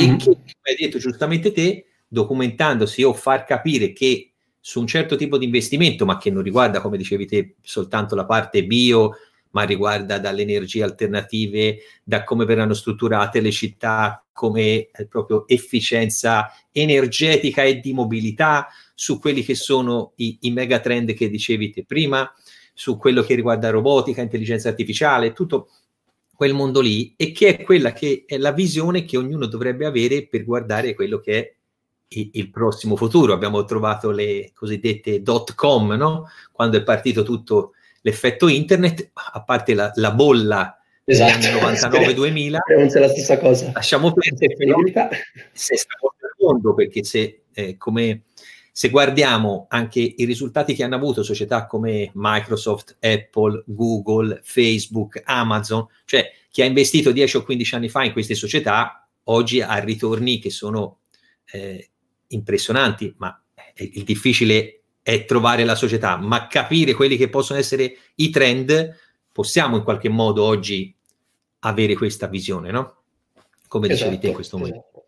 mm-hmm. 0.00 0.14
e 0.14 0.16
che, 0.16 0.24
come 0.24 0.46
hai 0.62 0.76
detto 0.78 0.98
giustamente 0.98 1.52
te, 1.52 1.86
documentandosi 2.06 3.02
o 3.02 3.12
far 3.12 3.44
capire 3.44 3.92
che 3.92 4.32
su 4.60 4.80
un 4.80 4.86
certo 4.86 5.16
tipo 5.16 5.38
di 5.38 5.46
investimento, 5.46 6.04
ma 6.04 6.18
che 6.18 6.30
non 6.30 6.42
riguarda, 6.42 6.80
come 6.80 6.98
dicevi 6.98 7.26
te, 7.26 7.54
soltanto 7.62 8.14
la 8.14 8.26
parte 8.26 8.64
bio, 8.64 9.12
ma 9.50 9.62
riguarda 9.62 10.18
dalle 10.18 10.42
energie 10.42 10.82
alternative, 10.82 11.78
da 12.04 12.24
come 12.24 12.44
verranno 12.44 12.74
strutturate 12.74 13.40
le 13.40 13.50
città, 13.50 14.24
come 14.32 14.88
eh, 14.90 15.06
proprio 15.08 15.46
efficienza 15.48 16.52
energetica 16.72 17.62
e 17.62 17.80
di 17.80 17.92
mobilità, 17.92 18.68
su 18.94 19.18
quelli 19.18 19.42
che 19.42 19.54
sono 19.54 20.12
i, 20.16 20.38
i 20.42 20.50
megatrend 20.50 21.14
che 21.14 21.28
dicevi 21.28 21.70
te 21.70 21.84
prima, 21.84 22.32
su 22.74 22.96
quello 22.96 23.22
che 23.22 23.34
riguarda 23.34 23.70
robotica, 23.70 24.22
intelligenza 24.22 24.68
artificiale, 24.68 25.32
tutto 25.32 25.68
quel 26.34 26.54
mondo 26.54 26.80
lì, 26.80 27.12
e 27.16 27.32
che 27.32 27.56
è 27.56 27.62
quella 27.64 27.92
che 27.92 28.24
è 28.26 28.38
la 28.38 28.52
visione 28.52 29.04
che 29.04 29.18
ognuno 29.18 29.46
dovrebbe 29.46 29.84
avere 29.84 30.26
per 30.26 30.44
guardare 30.44 30.94
quello 30.94 31.18
che 31.18 31.38
è 31.38 31.54
il 32.08 32.50
prossimo 32.50 32.96
futuro. 32.96 33.32
Abbiamo 33.32 33.64
trovato 33.64 34.10
le 34.10 34.50
cosiddette 34.54 35.22
dot 35.22 35.54
com, 35.54 35.92
no? 35.92 36.28
quando 36.50 36.78
è 36.78 36.82
partito 36.82 37.22
tutto 37.22 37.72
l'effetto 38.00 38.48
internet, 38.48 39.10
a 39.12 39.42
parte 39.42 39.74
la, 39.74 39.90
la 39.94 40.12
bolla 40.12 40.80
esatto. 41.04 41.38
degli 41.38 41.46
anni 41.46 42.14
99-2000. 42.14 42.56
Non 42.76 42.88
la 43.00 43.08
stessa 43.08 43.38
cosa. 43.38 43.70
Lasciamo 43.74 44.12
perdere 44.12 44.54
se 45.52 45.76
stiamo 45.76 46.14
nel 46.20 46.34
mondo, 46.38 46.74
perché 46.74 47.04
se, 47.04 47.42
eh, 47.52 47.76
come, 47.76 48.22
se 48.72 48.88
guardiamo 48.88 49.66
anche 49.68 50.00
i 50.00 50.24
risultati 50.24 50.74
che 50.74 50.84
hanno 50.84 50.96
avuto 50.96 51.22
società 51.22 51.66
come 51.66 52.10
Microsoft, 52.14 52.96
Apple, 53.00 53.64
Google, 53.66 54.40
Facebook, 54.42 55.22
Amazon, 55.24 55.86
cioè 56.04 56.30
chi 56.50 56.62
ha 56.62 56.66
investito 56.66 57.12
10 57.12 57.36
o 57.36 57.42
15 57.42 57.74
anni 57.74 57.88
fa 57.88 58.04
in 58.04 58.12
queste 58.12 58.34
società, 58.34 59.08
oggi 59.24 59.60
ha 59.60 59.78
ritorni 59.78 60.38
che 60.38 60.50
sono 60.50 61.00
eh, 61.52 61.90
impressionanti, 62.28 63.14
ma 63.18 63.40
il 63.74 64.02
difficile 64.04 64.79
è 65.10 65.24
trovare 65.24 65.64
la 65.64 65.74
società, 65.74 66.16
ma 66.16 66.46
capire 66.46 66.94
quelli 66.94 67.16
che 67.16 67.28
possono 67.28 67.58
essere 67.58 67.96
i 68.16 68.30
trend, 68.30 68.96
possiamo 69.32 69.76
in 69.76 69.82
qualche 69.82 70.08
modo 70.08 70.44
oggi 70.44 70.94
avere 71.60 71.94
questa 71.94 72.28
visione, 72.28 72.70
no? 72.70 73.02
Come 73.66 73.88
esatto, 73.88 74.10
dicevi 74.10 74.20
te 74.20 74.28
in 74.28 74.34
questo 74.34 74.56
esatto. 74.56 74.70
momento. 74.70 75.04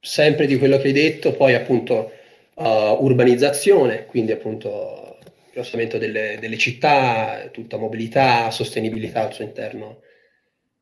Sempre 0.00 0.46
di 0.46 0.56
quello 0.56 0.78
che 0.78 0.86
hai 0.86 0.92
detto, 0.94 1.32
poi 1.32 1.54
appunto 1.54 2.12
uh, 2.54 2.64
urbanizzazione, 2.64 4.06
quindi 4.06 4.32
appunto 4.32 5.18
il 5.54 5.98
delle, 5.98 6.38
delle 6.40 6.56
città, 6.56 7.50
tutta 7.52 7.76
mobilità, 7.76 8.50
sostenibilità 8.50 9.26
al 9.26 9.34
suo 9.34 9.44
interno, 9.44 10.00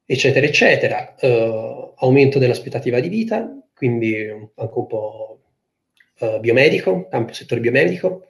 eccetera, 0.07 0.47
eccetera. 0.47 1.17
Uh, 1.21 1.93
aumento 1.97 2.39
dell'aspettativa 2.39 3.01
di 3.01 3.09
vita, 3.09 3.53
quindi 3.75 4.29
anche 4.29 4.79
un 4.79 4.87
po' 4.87 5.41
uh, 6.21 6.39
biomedico, 6.39 7.09
campo 7.09 7.33
settore 7.33 7.61
biomedico. 7.61 8.27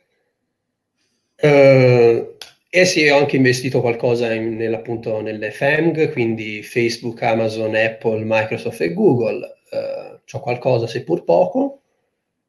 Uh, 1.42 2.37
e 2.68 2.85
sì, 2.85 3.09
ho 3.09 3.16
anche 3.16 3.37
investito 3.37 3.80
qualcosa 3.80 4.32
in, 4.32 4.56
nell'appunto 4.56 5.20
nelle 5.20 5.50
FANG, 5.50 6.12
quindi 6.12 6.62
Facebook, 6.62 7.23
Amazon, 7.23 7.75
Apple, 7.75 8.23
Microsoft 8.25 8.80
e 8.80 8.92
Google. 8.92 9.59
Uh, 9.70 10.20
ho 10.30 10.40
qualcosa, 10.40 10.87
seppur 10.87 11.25
poco. 11.25 11.80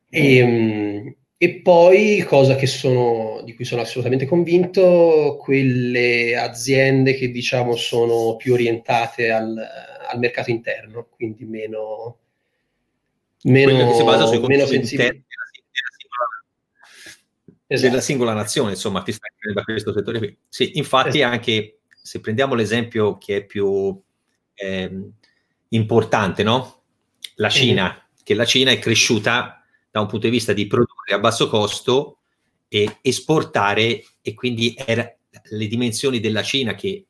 E, 0.10 0.41
um, 0.41 1.15
e 1.38 1.62
poi, 1.62 2.24
cosa 2.27 2.55
sono, 2.67 3.41
di 3.43 3.55
cui 3.55 3.65
sono 3.65 3.81
assolutamente 3.81 4.25
convinto, 4.25 5.39
quelle 5.41 6.36
aziende 6.36 7.15
che 7.15 7.31
diciamo 7.31 7.75
sono 7.75 8.36
più 8.36 8.53
orientate 8.53 9.31
al, 9.31 9.57
al 10.07 10.19
mercato 10.19 10.51
interno, 10.51 11.07
quindi 11.10 11.45
meno, 11.45 12.17
meno, 13.43 13.74
meno 14.45 14.65
sensibili 14.67 15.24
esatto. 17.73 17.89
della 17.89 18.01
singola 18.01 18.33
nazione, 18.33 18.71
insomma, 18.71 19.01
ti 19.01 19.11
stai 19.11 19.29
da 19.53 19.63
questo 19.63 19.93
settore 19.93 20.17
qui. 20.17 20.37
Sì, 20.47 20.77
infatti 20.77 21.19
esatto. 21.19 21.33
anche 21.33 21.79
se 21.89 22.19
prendiamo 22.19 22.55
l'esempio 22.55 23.17
che 23.17 23.37
è 23.37 23.45
più 23.45 23.99
eh, 24.53 25.09
importante, 25.69 26.43
no? 26.43 26.83
La 27.35 27.49
Cina, 27.49 27.89
mm. 27.89 28.23
che 28.23 28.33
la 28.33 28.45
Cina 28.45 28.71
è 28.71 28.79
cresciuta 28.79 29.63
da 29.89 29.99
un 29.99 30.07
punto 30.07 30.25
di 30.27 30.31
vista 30.31 30.53
di 30.53 30.67
produrre 30.67 31.13
a 31.13 31.19
basso 31.19 31.49
costo 31.49 32.19
e 32.67 32.97
esportare 33.01 34.03
e 34.21 34.33
quindi 34.33 34.73
era 34.77 35.13
le 35.43 35.67
dimensioni 35.67 36.19
della 36.19 36.43
Cina 36.43 36.75
che 36.75 37.05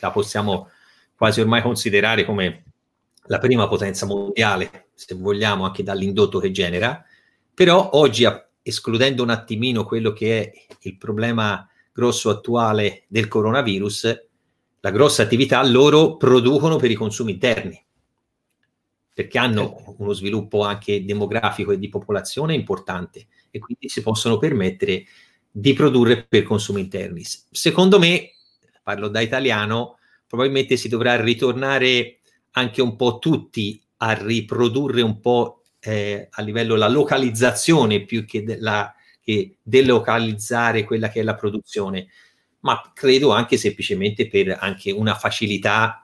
la 0.00 0.10
possiamo 0.10 0.70
quasi 1.14 1.40
ormai 1.40 1.62
considerare 1.62 2.24
come 2.24 2.64
la 3.24 3.38
prima 3.38 3.68
potenza 3.68 4.06
mondiale, 4.06 4.88
se 4.94 5.14
vogliamo, 5.14 5.64
anche 5.64 5.82
dall'indotto 5.82 6.38
che 6.38 6.50
genera, 6.50 7.04
però 7.54 7.90
oggi 7.92 8.24
ha 8.24 8.49
escludendo 8.70 9.22
un 9.22 9.30
attimino 9.30 9.84
quello 9.84 10.12
che 10.12 10.40
è 10.40 10.52
il 10.82 10.96
problema 10.96 11.68
grosso 11.92 12.30
attuale 12.30 13.04
del 13.08 13.28
coronavirus, 13.28 14.28
la 14.80 14.90
grossa 14.90 15.22
attività 15.22 15.62
loro 15.66 16.16
producono 16.16 16.76
per 16.76 16.90
i 16.90 16.94
consumi 16.94 17.32
interni, 17.32 17.80
perché 19.12 19.38
hanno 19.38 19.74
certo. 19.76 19.94
uno 19.98 20.12
sviluppo 20.14 20.62
anche 20.62 21.04
demografico 21.04 21.72
e 21.72 21.78
di 21.78 21.88
popolazione 21.88 22.54
importante 22.54 23.26
e 23.50 23.58
quindi 23.58 23.88
si 23.88 24.00
possono 24.02 24.38
permettere 24.38 25.04
di 25.50 25.72
produrre 25.74 26.24
per 26.26 26.44
consumi 26.44 26.80
interni. 26.80 27.22
Secondo 27.24 27.98
me, 27.98 28.30
parlo 28.82 29.08
da 29.08 29.20
italiano, 29.20 29.98
probabilmente 30.26 30.76
si 30.76 30.88
dovrà 30.88 31.20
ritornare 31.20 32.20
anche 32.52 32.80
un 32.80 32.96
po' 32.96 33.18
tutti 33.18 33.80
a 33.98 34.12
riprodurre 34.12 35.02
un 35.02 35.20
po' 35.20 35.59
eh, 35.80 36.28
a 36.30 36.42
livello 36.42 36.76
la 36.76 36.88
localizzazione 36.88 38.04
più 38.04 38.24
che, 38.24 38.44
della, 38.44 38.94
che 39.20 39.56
delocalizzare 39.62 40.84
quella 40.84 41.08
che 41.08 41.20
è 41.20 41.22
la 41.22 41.34
produzione, 41.34 42.08
ma 42.60 42.92
credo 42.94 43.30
anche 43.30 43.56
semplicemente 43.56 44.28
per 44.28 44.56
anche 44.60 44.90
una 44.90 45.14
facilità 45.14 46.02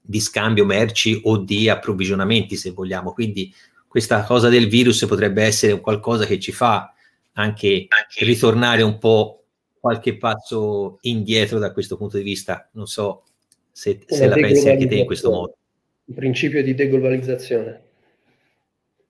di 0.00 0.20
scambio 0.20 0.64
merci 0.64 1.20
o 1.24 1.38
di 1.38 1.68
approvvigionamenti, 1.68 2.56
se 2.56 2.70
vogliamo. 2.70 3.12
Quindi 3.12 3.52
questa 3.88 4.22
cosa 4.22 4.48
del 4.48 4.68
virus 4.68 5.04
potrebbe 5.06 5.42
essere 5.42 5.80
qualcosa 5.80 6.24
che 6.26 6.38
ci 6.38 6.52
fa 6.52 6.92
anche 7.32 7.88
ritornare 8.20 8.82
un 8.82 8.98
po' 8.98 9.44
qualche 9.80 10.16
passo 10.16 10.98
indietro 11.02 11.58
da 11.58 11.72
questo 11.72 11.96
punto 11.96 12.16
di 12.16 12.22
vista. 12.22 12.68
Non 12.72 12.86
so 12.86 13.24
se, 13.72 14.00
se 14.06 14.26
la 14.28 14.34
pensi 14.34 14.68
anche 14.68 14.86
te 14.86 14.96
in 14.96 15.06
questo 15.06 15.30
modo. 15.30 15.56
Il 16.04 16.14
principio 16.14 16.62
di 16.62 16.74
deglobalizzazione. 16.74 17.85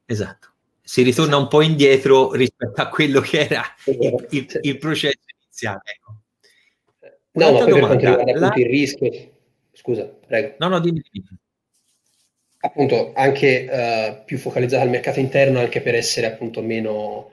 Esatto. 0.07 0.49
Si 0.83 1.03
ritorna 1.03 1.37
un 1.37 1.49
po' 1.49 1.63
indietro 1.63 2.33
rispetto 2.33 2.81
a 2.81 2.89
quello 2.89 3.21
che 3.21 3.41
era 3.41 3.65
il, 3.87 4.27
il, 4.31 4.59
il 4.63 4.79
processo 4.79 5.19
iniziale. 5.43 5.81
Ecco. 5.85 6.15
No, 7.33 7.53
ma 7.53 7.65
per 7.65 7.79
quanto 7.81 8.07
riguarda 8.07 8.39
la... 8.39 8.53
il 8.55 8.67
rischio, 8.67 9.11
scusa, 9.73 10.05
prego. 10.05 10.55
No, 10.59 10.69
no, 10.69 10.81
dimmi. 10.81 11.03
Appunto, 12.61 13.13
anche 13.15 13.69
uh, 13.69 14.25
più 14.25 14.39
focalizzata 14.39 14.83
al 14.83 14.89
mercato 14.89 15.21
interno, 15.21 15.59
anche 15.59 15.83
per 15.83 15.95
essere 15.95 16.27
appunto 16.27 16.63
meno, 16.63 17.33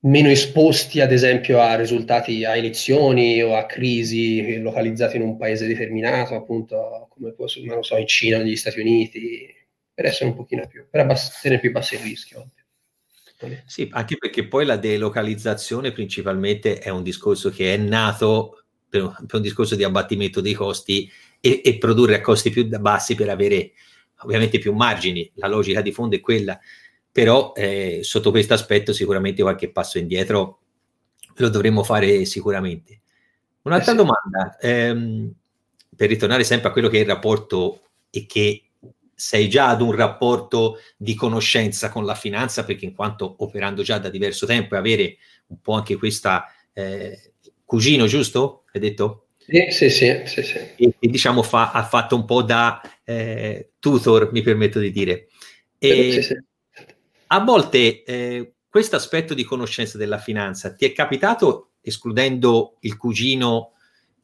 meno 0.00 0.28
esposti, 0.30 1.00
ad 1.00 1.12
esempio, 1.12 1.60
a 1.60 1.74
risultati, 1.74 2.44
a 2.44 2.56
elezioni 2.56 3.42
o 3.42 3.56
a 3.56 3.66
crisi 3.66 4.58
localizzate 4.60 5.16
in 5.16 5.22
un 5.22 5.36
paese 5.36 5.66
determinato, 5.66 6.34
appunto, 6.34 7.08
come 7.10 7.32
può 7.32 7.46
non 7.64 7.82
so, 7.82 7.96
in 7.96 8.06
Cina 8.06 8.38
o 8.38 8.42
negli 8.42 8.56
Stati 8.56 8.80
Uniti, 8.80 9.54
per 9.98 10.06
essere 10.06 10.30
un 10.30 10.36
pochino 10.36 10.64
più, 10.68 10.86
per 10.88 11.00
abbassare 11.00 11.58
più 11.58 11.72
basso 11.72 11.96
il 11.96 12.02
rischio. 12.02 12.50
Sì, 13.66 13.88
anche 13.90 14.16
perché 14.16 14.46
poi 14.46 14.64
la 14.64 14.76
delocalizzazione 14.76 15.90
principalmente 15.90 16.78
è 16.78 16.88
un 16.88 17.02
discorso 17.02 17.50
che 17.50 17.74
è 17.74 17.76
nato 17.76 18.62
per, 18.88 19.12
per 19.26 19.34
un 19.34 19.42
discorso 19.42 19.74
di 19.74 19.82
abbattimento 19.82 20.40
dei 20.40 20.54
costi 20.54 21.10
e, 21.40 21.62
e, 21.64 21.78
produrre 21.78 22.14
a 22.14 22.20
costi 22.20 22.50
più 22.50 22.68
bassi 22.78 23.16
per 23.16 23.28
avere 23.28 23.72
ovviamente 24.20 24.60
più 24.60 24.72
margini. 24.72 25.28
La 25.34 25.48
logica 25.48 25.80
di 25.80 25.90
fondo 25.90 26.14
è 26.14 26.20
quella, 26.20 26.60
però 27.10 27.52
eh, 27.56 27.98
sotto 28.02 28.30
questo 28.30 28.54
aspetto 28.54 28.92
sicuramente 28.92 29.42
qualche 29.42 29.72
passo 29.72 29.98
indietro 29.98 30.60
lo 31.34 31.48
dovremmo 31.48 31.82
fare 31.82 32.24
sicuramente. 32.24 33.00
Un'altra 33.62 33.94
eh 33.94 33.96
sì. 33.96 34.00
domanda, 34.00 34.58
ehm, 34.60 35.32
per 35.96 36.08
ritornare 36.08 36.44
sempre 36.44 36.68
a 36.68 36.72
quello 36.72 36.88
che 36.88 36.98
è 36.98 37.00
il 37.00 37.06
rapporto 37.06 37.80
e 38.10 38.26
che 38.26 38.62
sei 39.18 39.48
già 39.48 39.66
ad 39.70 39.80
un 39.80 39.90
rapporto 39.96 40.78
di 40.96 41.16
conoscenza 41.16 41.88
con 41.88 42.04
la 42.04 42.14
finanza, 42.14 42.64
perché 42.64 42.84
in 42.84 42.94
quanto 42.94 43.34
operando 43.38 43.82
già 43.82 43.98
da 43.98 44.10
diverso 44.10 44.46
tempo 44.46 44.76
e 44.76 44.78
avere 44.78 45.16
un 45.48 45.60
po' 45.60 45.72
anche 45.72 45.96
questa 45.96 46.46
eh, 46.72 47.32
cugino, 47.64 48.06
giusto? 48.06 48.62
Hai 48.72 48.80
detto? 48.80 49.26
Sì, 49.38 49.66
sì, 49.70 49.90
sì. 49.90 50.22
sì, 50.24 50.42
sì. 50.44 50.58
E, 50.76 50.94
e, 51.00 51.08
diciamo 51.08 51.42
fa, 51.42 51.72
ha 51.72 51.82
fatto 51.82 52.14
un 52.14 52.24
po' 52.26 52.42
da 52.42 52.80
eh, 53.02 53.72
tutor, 53.80 54.30
mi 54.30 54.42
permetto 54.42 54.78
di 54.78 54.92
dire. 54.92 55.26
E 55.78 56.12
sì, 56.12 56.22
sì. 56.22 56.36
A 57.26 57.40
volte 57.40 58.04
eh, 58.04 58.52
questo 58.68 58.94
aspetto 58.94 59.34
di 59.34 59.42
conoscenza 59.42 59.98
della 59.98 60.18
finanza 60.18 60.72
ti 60.74 60.84
è 60.84 60.92
capitato, 60.92 61.70
escludendo 61.80 62.76
il 62.82 62.96
cugino, 62.96 63.72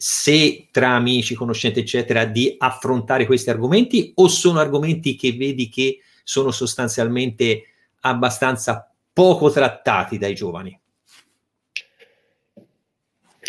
se 0.07 0.69
tra 0.71 0.91
amici, 0.91 1.35
conoscenti, 1.35 1.81
eccetera, 1.81 2.27
di 2.27 2.57
affrontare 2.59 3.25
questi 3.25 3.49
argomenti 3.49 4.13
o 4.17 4.29
sono 4.29 4.61
argomenti 4.61 5.17
che 5.17 5.33
vedi 5.33 5.71
che 5.71 6.01
sono 6.23 6.51
sostanzialmente 6.51 7.69
abbastanza 8.01 8.93
poco 9.11 9.51
trattati 9.51 10.19
dai 10.19 10.35
giovani? 10.35 10.79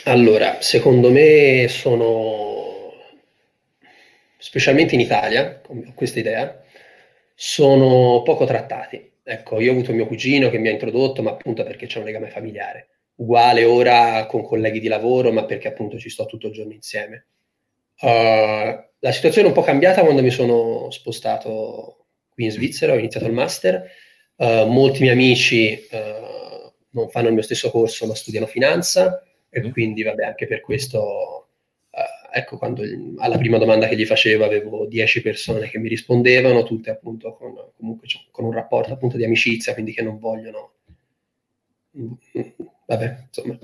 Allora, 0.06 0.62
secondo 0.62 1.12
me 1.12 1.68
sono, 1.68 2.94
specialmente 4.38 4.96
in 4.96 5.02
Italia, 5.02 5.62
ho 5.68 5.94
questa 5.94 6.20
idea, 6.20 6.64
sono 7.34 8.22
poco 8.24 8.46
trattati. 8.46 9.12
Ecco, 9.24 9.60
io 9.60 9.72
ho 9.72 9.74
avuto 9.74 9.92
mio 9.92 10.08
cugino 10.08 10.50
che 10.50 10.58
mi 10.58 10.70
ha 10.70 10.72
introdotto, 10.72 11.22
ma 11.22 11.32
appunto 11.32 11.64
perché 11.64 11.86
c'è 11.86 12.00
un 12.00 12.06
legame 12.06 12.30
familiare. 12.30 12.88
Uguale 13.16 13.64
ora 13.64 14.26
con 14.26 14.44
colleghi 14.44 14.80
di 14.80 14.88
lavoro, 14.88 15.32
ma 15.32 15.46
perché 15.46 15.68
appunto 15.68 15.98
ci 15.98 16.10
sto 16.10 16.26
tutto 16.26 16.48
il 16.48 16.54
giorno 16.54 16.74
insieme. 16.74 17.28
Uh, 18.02 18.84
la 19.00 19.12
situazione 19.12 19.48
è 19.48 19.50
un 19.52 19.56
po' 19.56 19.64
cambiata 19.64 20.02
quando 20.02 20.22
mi 20.22 20.32
sono 20.32 20.90
spostato 20.92 22.08
qui 22.30 22.46
in 22.46 22.52
Svizzera, 22.52 22.94
ho 22.94 22.98
iniziato 22.98 23.26
il 23.26 23.34
master. 23.34 23.90
Uh, 24.36 24.66
molti 24.66 25.02
miei 25.02 25.14
amici 25.14 25.88
uh, 25.92 26.74
non 26.90 27.10
fanno 27.10 27.28
il 27.28 27.34
mio 27.34 27.44
stesso 27.44 27.70
corso, 27.70 28.06
ma 28.06 28.16
studiano 28.16 28.48
finanza 28.48 29.24
e 29.50 29.62
mm. 29.62 29.72
quindi 29.72 30.04
vabbè, 30.04 30.26
anche 30.26 30.46
per 30.46 30.60
questo, 30.60 31.48
ecco, 32.34 32.58
quando 32.58 32.84
alla 33.18 33.38
prima 33.38 33.58
domanda 33.58 33.88
che 33.88 33.96
gli 33.96 34.06
facevo 34.06 34.44
avevo 34.44 34.86
10 34.86 35.22
persone 35.22 35.70
che 35.70 35.78
mi 35.78 35.88
rispondevano, 35.88 36.64
tutte 36.64 36.90
appunto 36.90 37.34
con, 37.34 37.54
comunque, 37.78 38.08
con 38.32 38.44
un 38.44 38.52
rapporto 38.52 38.92
appunto 38.92 39.16
di 39.16 39.24
amicizia, 39.24 39.74
quindi 39.74 39.94
che 39.94 40.02
non 40.02 40.20
vogliono 40.20 40.74
vabbè, 42.86 43.28
insomma. 43.28 43.58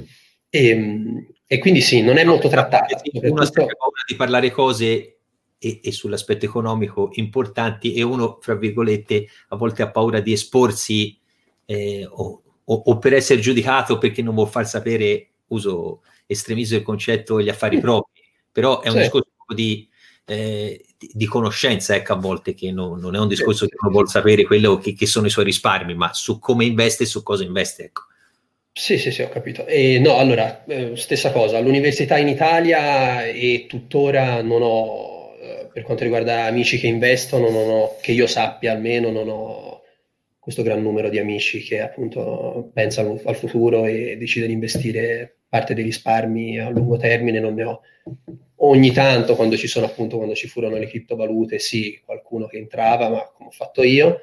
E, 0.50 0.68
ehm, 0.68 1.28
e, 1.48 1.60
quindi 1.60 1.82
sì, 1.82 2.02
non 2.02 2.18
è 2.18 2.24
molto 2.24 2.48
trattata. 2.50 3.02
Uno 3.14 3.42
ha 3.42 3.50
paura 3.50 4.04
di 4.08 4.16
parlare 4.16 4.52
cose 4.52 5.18
e, 5.58 5.80
e, 5.84 5.92
sull'aspetto 5.92 6.46
economico 6.46 7.10
importanti 7.14 7.94
e 7.94 8.02
uno, 8.02 8.40
fra 8.42 8.56
virgolette, 8.56 9.28
a 9.50 9.56
volte 9.56 9.82
ha 9.84 9.92
paura 9.92 10.20
di 10.20 10.34
esporsi 10.34 11.18
eh, 11.66 12.08
o, 12.10 12.42
o, 12.64 12.74
o, 12.74 12.98
per 12.98 13.14
essere 13.14 13.40
giudicato 13.40 13.98
perché 13.98 14.22
non 14.22 14.36
vuol 14.36 14.50
far 14.50 14.68
sapere, 14.68 15.28
uso 15.48 16.02
estremismo 16.26 16.78
il 16.78 16.84
concetto, 16.84 17.42
gli 17.42 17.50
affari 17.50 17.78
mm. 17.78 17.82
propri, 17.82 18.22
però 18.52 18.82
è 18.82 18.88
un 18.88 18.96
sì. 18.96 19.00
discorso 19.02 19.30
di, 19.54 19.88
eh, 20.26 20.86
di, 20.98 21.26
conoscenza, 21.26 21.96
ecco, 21.96 22.14
a 22.14 22.18
volte 22.18 22.54
che 22.54 22.72
no, 22.72 22.96
non 22.96 23.16
è 23.16 23.20
un 23.20 23.28
discorso 23.28 23.66
sì, 23.66 23.70
che 23.70 23.78
uno 23.82 23.92
vuole 23.92 24.08
sapere 24.08 24.46
quello 24.46 24.78
che, 24.78 24.94
che, 24.94 25.06
sono 25.06 25.28
i 25.28 25.30
suoi 25.30 25.46
risparmi, 25.46 25.94
ma 25.94 26.14
su 26.14 26.40
come 26.40 26.66
investe 26.66 27.04
e 27.04 27.08
su 27.08 27.22
cosa 27.24 27.44
investe, 27.44 27.86
ecco. 27.86 28.04
Sì, 28.74 28.98
sì, 28.98 29.12
sì, 29.12 29.22
ho 29.22 29.28
capito. 29.30 29.66
E 29.68 30.00
no, 30.00 30.18
allora, 30.18 30.64
eh, 30.66 30.96
stessa 30.96 31.32
cosa, 31.32 31.58
all'università 31.58 32.18
in 32.18 32.30
Italia 32.30 33.26
e 33.26 33.66
tuttora 33.68 34.42
non 34.42 34.62
ho, 34.64 35.36
eh, 35.42 35.68
per 35.72 35.84
quanto 35.84 36.04
riguarda 36.04 36.46
amici 36.46 36.80
che 36.80 36.88
investono, 36.88 37.50
non 37.50 37.70
ho, 37.70 37.96
che 38.02 38.14
io 38.14 38.28
sappia 38.28 38.72
almeno, 38.72 39.12
non 39.12 39.28
ho 39.28 39.82
questo 40.40 40.64
gran 40.64 40.82
numero 40.82 41.10
di 41.10 41.20
amici 41.20 41.62
che 41.62 41.82
appunto 41.82 42.72
pensano 42.74 43.20
al 43.26 43.36
futuro 43.36 43.86
e 43.86 44.16
decidono 44.18 44.48
di 44.48 44.54
investire 44.54 45.36
parte 45.50 45.74
dei 45.74 45.84
risparmi 45.84 46.58
a 46.60 46.70
lungo 46.70 46.96
termine, 46.98 47.40
non 47.42 47.54
ne 47.56 47.64
ho. 47.66 47.82
Ogni 48.64 48.92
tanto, 48.92 49.36
quando 49.36 49.58
ci 49.58 49.68
sono 49.68 49.86
appunto, 49.88 50.18
quando 50.18 50.36
ci 50.36 50.48
furono 50.48 50.78
le 50.78 50.88
criptovalute, 50.88 51.60
sì, 51.60 52.00
qualcuno 52.06 52.46
che 52.48 52.58
entrava, 52.58 53.10
ma 53.10 53.32
come 53.36 53.50
ho 53.50 53.52
fatto 53.52 53.84
io, 53.84 54.20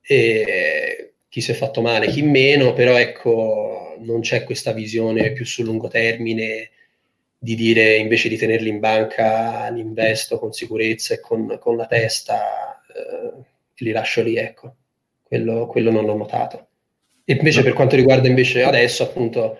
e 0.00 1.14
chi 1.28 1.40
si 1.40 1.50
è 1.50 1.54
fatto 1.54 1.80
male, 1.82 2.06
chi 2.08 2.22
meno, 2.22 2.72
però 2.72 2.96
ecco 2.98 3.91
non 4.04 4.20
c'è 4.20 4.44
questa 4.44 4.72
visione 4.72 5.32
più 5.32 5.44
sul 5.44 5.64
lungo 5.64 5.88
termine 5.88 6.70
di 7.42 7.56
dire 7.56 7.96
invece 7.96 8.28
di 8.28 8.36
tenerli 8.36 8.68
in 8.68 8.78
banca 8.78 9.68
li 9.68 9.80
investo 9.80 10.38
con 10.38 10.52
sicurezza 10.52 11.14
e 11.14 11.20
con, 11.20 11.58
con 11.60 11.76
la 11.76 11.86
testa, 11.86 12.80
eh, 12.86 13.42
li 13.78 13.90
lascio 13.90 14.22
lì, 14.22 14.36
ecco. 14.36 14.76
Quello, 15.24 15.66
quello 15.66 15.90
non 15.90 16.04
l'ho 16.04 16.16
notato. 16.16 16.68
E 17.24 17.34
invece 17.34 17.64
per 17.64 17.72
quanto 17.72 17.96
riguarda 17.96 18.28
invece 18.28 18.62
adesso, 18.62 19.02
appunto, 19.02 19.58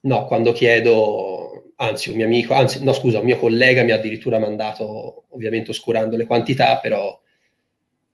no, 0.00 0.26
quando 0.26 0.50
chiedo, 0.50 1.72
anzi 1.76 2.10
un 2.10 2.16
mio 2.16 2.24
amico, 2.24 2.54
anzi 2.54 2.82
no 2.82 2.92
scusa, 2.92 3.20
un 3.20 3.26
mio 3.26 3.38
collega 3.38 3.84
mi 3.84 3.92
ha 3.92 3.96
addirittura 3.96 4.40
mandato, 4.40 5.24
ovviamente 5.28 5.70
oscurando 5.70 6.16
le 6.16 6.26
quantità, 6.26 6.78
però 6.78 7.20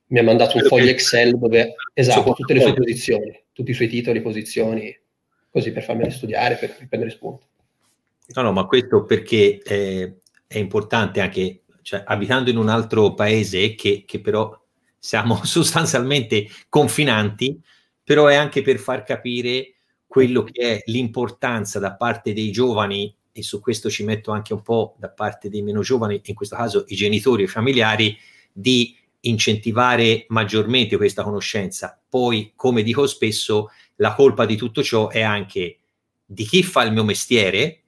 mi 0.07 0.19
ha 0.19 0.23
mandato 0.23 0.57
un 0.57 0.63
foglio 0.63 0.89
Excel 0.89 1.37
dove, 1.37 1.75
esatto, 1.93 2.33
tutte 2.33 2.53
le 2.53 2.61
sue 2.61 2.73
posizioni, 2.73 3.43
tutti 3.53 3.71
i 3.71 3.75
suoi 3.75 3.87
titoli, 3.87 4.21
posizioni, 4.21 4.95
così 5.59 5.71
per 5.71 5.83
farmeli 5.83 6.11
studiare, 6.11 6.55
per, 6.55 6.75
prendere 6.87 7.11
spunto. 7.11 7.45
No, 8.33 8.41
no, 8.43 8.51
ma 8.51 8.65
questo 8.65 9.03
perché 9.03 9.61
eh, 9.61 10.17
è 10.47 10.57
importante 10.57 11.19
anche, 11.19 11.63
cioè, 11.81 12.03
abitando 12.05 12.49
in 12.49 12.57
un 12.57 12.69
altro 12.69 13.13
paese 13.13 13.75
che, 13.75 14.03
che 14.05 14.19
però 14.19 14.57
siamo 14.97 15.41
sostanzialmente 15.45 16.47
confinanti, 16.67 17.61
però 18.03 18.27
è 18.27 18.35
anche 18.35 18.61
per 18.61 18.77
far 18.77 19.03
capire 19.03 19.73
quello 20.05 20.43
che 20.43 20.61
è 20.61 20.81
l'importanza 20.85 21.79
da 21.79 21.95
parte 21.95 22.33
dei 22.33 22.51
giovani, 22.51 23.15
e 23.31 23.43
su 23.43 23.59
questo 23.59 23.89
ci 23.89 24.03
metto 24.03 24.31
anche 24.31 24.53
un 24.53 24.61
po' 24.61 24.95
da 24.97 25.09
parte 25.09 25.49
dei 25.49 25.61
meno 25.61 25.81
giovani, 25.81 26.19
in 26.23 26.33
questo 26.33 26.55
caso 26.55 26.83
i 26.87 26.95
genitori 26.95 27.43
e 27.43 27.45
i 27.45 27.49
familiari, 27.49 28.17
di 28.51 28.97
incentivare 29.21 30.25
maggiormente 30.29 30.97
questa 30.97 31.23
conoscenza. 31.23 31.99
Poi, 32.07 32.53
come 32.55 32.83
dico 32.83 33.05
spesso, 33.05 33.69
la 33.99 34.13
colpa 34.13 34.45
di 34.45 34.55
tutto 34.55 34.83
ciò 34.83 35.09
è 35.09 35.21
anche 35.21 35.77
di 36.25 36.45
chi 36.45 36.63
fa 36.63 36.83
il 36.83 36.91
mio 36.91 37.03
mestiere 37.03 37.81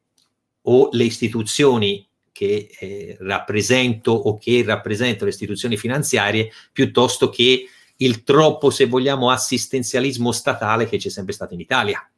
o 0.63 0.89
le 0.91 1.03
istituzioni 1.03 2.05
che 2.31 2.69
eh, 2.79 3.17
rappresento 3.19 4.11
o 4.11 4.37
che 4.37 4.63
rappresentano 4.65 5.25
le 5.25 5.31
istituzioni 5.31 5.77
finanziarie 5.77 6.51
piuttosto 6.71 7.29
che 7.29 7.65
il 7.97 8.23
troppo, 8.23 8.71
se 8.71 8.87
vogliamo, 8.87 9.29
assistenzialismo 9.29 10.31
statale 10.31 10.87
che 10.87 10.97
c'è 10.97 11.09
sempre 11.09 11.33
stato 11.33 11.53
in 11.53 11.59
Italia, 11.59 12.09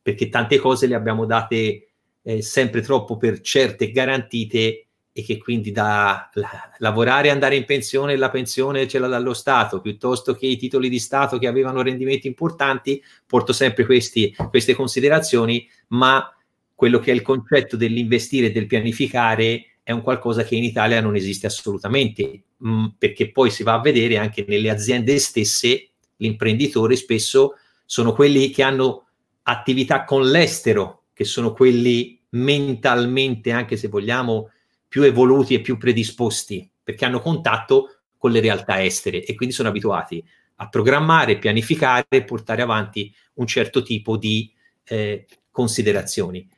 perché 0.00 0.28
tante 0.28 0.58
cose 0.58 0.86
le 0.86 0.94
abbiamo 0.94 1.26
date 1.26 1.88
eh, 2.22 2.42
sempre 2.42 2.80
troppo 2.80 3.16
per 3.16 3.40
certe 3.40 3.90
garantite 3.90 4.85
e 5.18 5.22
che 5.22 5.38
quindi 5.38 5.72
da 5.72 6.28
la, 6.34 6.70
lavorare 6.76 7.28
e 7.28 7.30
andare 7.30 7.56
in 7.56 7.64
pensione, 7.64 8.16
la 8.16 8.28
pensione 8.28 8.86
ce 8.86 8.98
l'ha 8.98 9.06
dallo 9.06 9.32
Stato, 9.32 9.80
piuttosto 9.80 10.34
che 10.34 10.44
i 10.44 10.58
titoli 10.58 10.90
di 10.90 10.98
Stato 10.98 11.38
che 11.38 11.46
avevano 11.46 11.80
rendimenti 11.80 12.26
importanti, 12.26 13.02
porto 13.24 13.54
sempre 13.54 13.86
questi, 13.86 14.36
queste 14.50 14.74
considerazioni, 14.74 15.66
ma 15.88 16.30
quello 16.74 16.98
che 16.98 17.12
è 17.12 17.14
il 17.14 17.22
concetto 17.22 17.78
dell'investire 17.78 18.48
e 18.48 18.52
del 18.52 18.66
pianificare 18.66 19.78
è 19.82 19.90
un 19.90 20.02
qualcosa 20.02 20.44
che 20.44 20.54
in 20.54 20.64
Italia 20.64 21.00
non 21.00 21.16
esiste 21.16 21.46
assolutamente, 21.46 22.42
mh, 22.54 22.68
mm, 22.68 22.86
perché 22.98 23.32
poi 23.32 23.50
si 23.50 23.62
va 23.62 23.72
a 23.72 23.80
vedere 23.80 24.18
anche 24.18 24.44
nelle 24.46 24.68
aziende 24.68 25.18
stesse, 25.18 25.92
l'imprenditore 26.16 26.94
spesso 26.94 27.54
sono 27.86 28.12
quelli 28.12 28.50
che 28.50 28.62
hanno 28.62 29.06
attività 29.44 30.04
con 30.04 30.28
l'estero, 30.28 31.04
che 31.14 31.24
sono 31.24 31.54
quelli 31.54 32.20
mentalmente, 32.30 33.50
anche 33.50 33.78
se 33.78 33.88
vogliamo, 33.88 34.50
più 34.96 35.04
evoluti 35.04 35.52
e 35.52 35.60
più 35.60 35.76
predisposti 35.76 36.66
perché 36.82 37.04
hanno 37.04 37.20
contatto 37.20 37.98
con 38.16 38.30
le 38.30 38.40
realtà 38.40 38.82
estere 38.82 39.22
e 39.22 39.34
quindi 39.34 39.54
sono 39.54 39.68
abituati 39.68 40.26
a 40.54 40.70
programmare, 40.70 41.36
pianificare 41.36 42.06
e 42.08 42.24
portare 42.24 42.62
avanti 42.62 43.14
un 43.34 43.46
certo 43.46 43.82
tipo 43.82 44.16
di 44.16 44.50
eh, 44.84 45.26
considerazioni. 45.50 46.48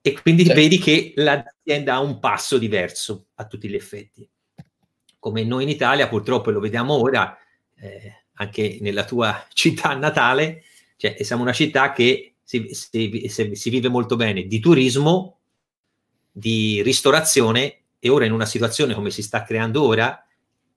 E 0.00 0.20
quindi 0.20 0.46
certo. 0.46 0.60
vedi 0.60 0.78
che 0.80 1.12
l'azienda 1.14 1.94
ha 1.94 2.00
un 2.00 2.18
passo 2.18 2.58
diverso 2.58 3.26
a 3.34 3.46
tutti 3.46 3.68
gli 3.68 3.76
effetti. 3.76 4.28
Come 5.20 5.44
noi 5.44 5.62
in 5.62 5.68
Italia, 5.68 6.08
purtroppo 6.08 6.50
lo 6.50 6.58
vediamo 6.58 6.94
ora, 6.94 7.38
eh, 7.76 8.24
anche 8.32 8.78
nella 8.80 9.04
tua 9.04 9.46
città 9.54 9.94
natale, 9.94 10.64
cioè 10.96 11.22
siamo 11.22 11.42
una 11.42 11.52
città 11.52 11.92
che 11.92 12.34
si, 12.42 12.66
si, 12.72 13.52
si 13.52 13.70
vive 13.70 13.88
molto 13.88 14.16
bene 14.16 14.42
di 14.42 14.58
turismo, 14.58 15.38
di 16.36 16.82
ristorazione 16.82 17.82
e 18.00 18.08
ora 18.08 18.24
in 18.24 18.32
una 18.32 18.44
situazione 18.44 18.92
come 18.92 19.10
si 19.10 19.22
sta 19.22 19.44
creando 19.44 19.84
ora, 19.84 20.26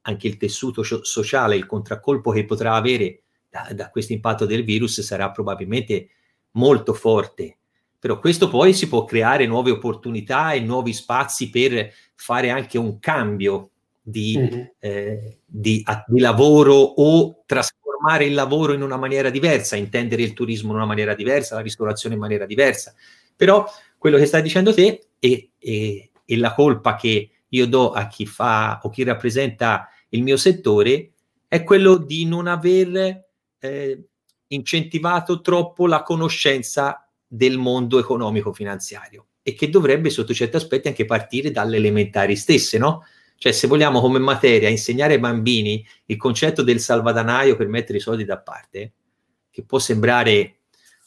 anche 0.01 0.27
il 0.27 0.37
tessuto 0.37 0.83
sociale, 0.83 1.55
il 1.55 1.65
contraccolpo 1.65 2.31
che 2.31 2.45
potrà 2.45 2.75
avere 2.75 3.23
da, 3.49 3.67
da 3.73 3.89
questo 3.89 4.13
impatto 4.13 4.45
del 4.45 4.63
virus 4.63 5.01
sarà 5.01 5.31
probabilmente 5.31 6.09
molto 6.51 6.93
forte. 6.93 7.57
Però 7.99 8.19
questo 8.19 8.47
poi 8.47 8.73
si 8.73 8.87
può 8.87 9.03
creare 9.03 9.47
nuove 9.47 9.71
opportunità 9.71 10.51
e 10.51 10.59
nuovi 10.59 10.93
spazi 10.93 11.49
per 11.49 11.91
fare 12.13 12.51
anche 12.51 12.77
un 12.77 12.99
cambio 12.99 13.71
di, 13.99 14.37
mm-hmm. 14.37 14.65
eh, 14.77 15.39
di, 15.43 15.83
di, 16.05 16.19
lavoro 16.19 16.75
o 16.75 17.43
trasformare 17.47 18.25
il 18.25 18.35
lavoro 18.35 18.73
in 18.73 18.83
una 18.83 18.97
maniera 18.97 19.31
diversa, 19.31 19.75
intendere 19.75 20.21
il 20.21 20.33
turismo 20.33 20.69
in 20.69 20.77
una 20.77 20.85
maniera 20.85 21.15
diversa, 21.15 21.55
la 21.55 21.61
ristorazione 21.61 22.13
in 22.13 22.21
maniera 22.21 22.45
diversa. 22.45 22.93
Però 23.35 23.67
quello 23.97 24.17
che 24.17 24.25
stai 24.25 24.41
dicendo 24.41 24.73
te 24.73 25.07
e, 25.19 25.51
e, 25.57 26.11
e 26.25 26.37
la 26.37 26.53
colpa 26.53 26.95
che 26.95 27.29
io 27.49 27.67
do 27.67 27.91
a 27.91 28.07
chi 28.07 28.25
fa 28.25 28.79
o 28.83 28.89
chi 28.89 29.03
rappresenta 29.03 29.89
il 30.09 30.23
mio 30.23 30.37
settore 30.37 31.11
è 31.47 31.63
quello 31.63 31.97
di 31.97 32.25
non 32.25 32.47
aver 32.47 33.25
eh, 33.59 34.03
incentivato 34.47 35.41
troppo 35.41 35.87
la 35.87 36.03
conoscenza 36.03 37.07
del 37.25 37.57
mondo 37.57 37.99
economico 37.99 38.53
finanziario 38.53 39.27
e 39.41 39.53
che 39.53 39.69
dovrebbe 39.69 40.09
sotto 40.09 40.33
certi 40.33 40.57
aspetti 40.57 40.89
anche 40.89 41.05
partire 41.05 41.51
dalle 41.51 41.77
elementari 41.77 42.35
stesse, 42.35 42.77
no? 42.77 43.05
Cioè 43.37 43.51
se 43.51 43.67
vogliamo 43.67 44.01
come 44.01 44.19
materia 44.19 44.67
insegnare 44.67 45.13
ai 45.13 45.19
bambini 45.19 45.85
il 46.05 46.17
concetto 46.17 46.63
del 46.63 46.79
salvadanaio 46.79 47.55
per 47.55 47.67
mettere 47.67 47.99
i 47.99 48.01
soldi 48.01 48.25
da 48.25 48.39
parte, 48.39 48.93
che 49.49 49.63
può 49.63 49.79
sembrare 49.79 50.57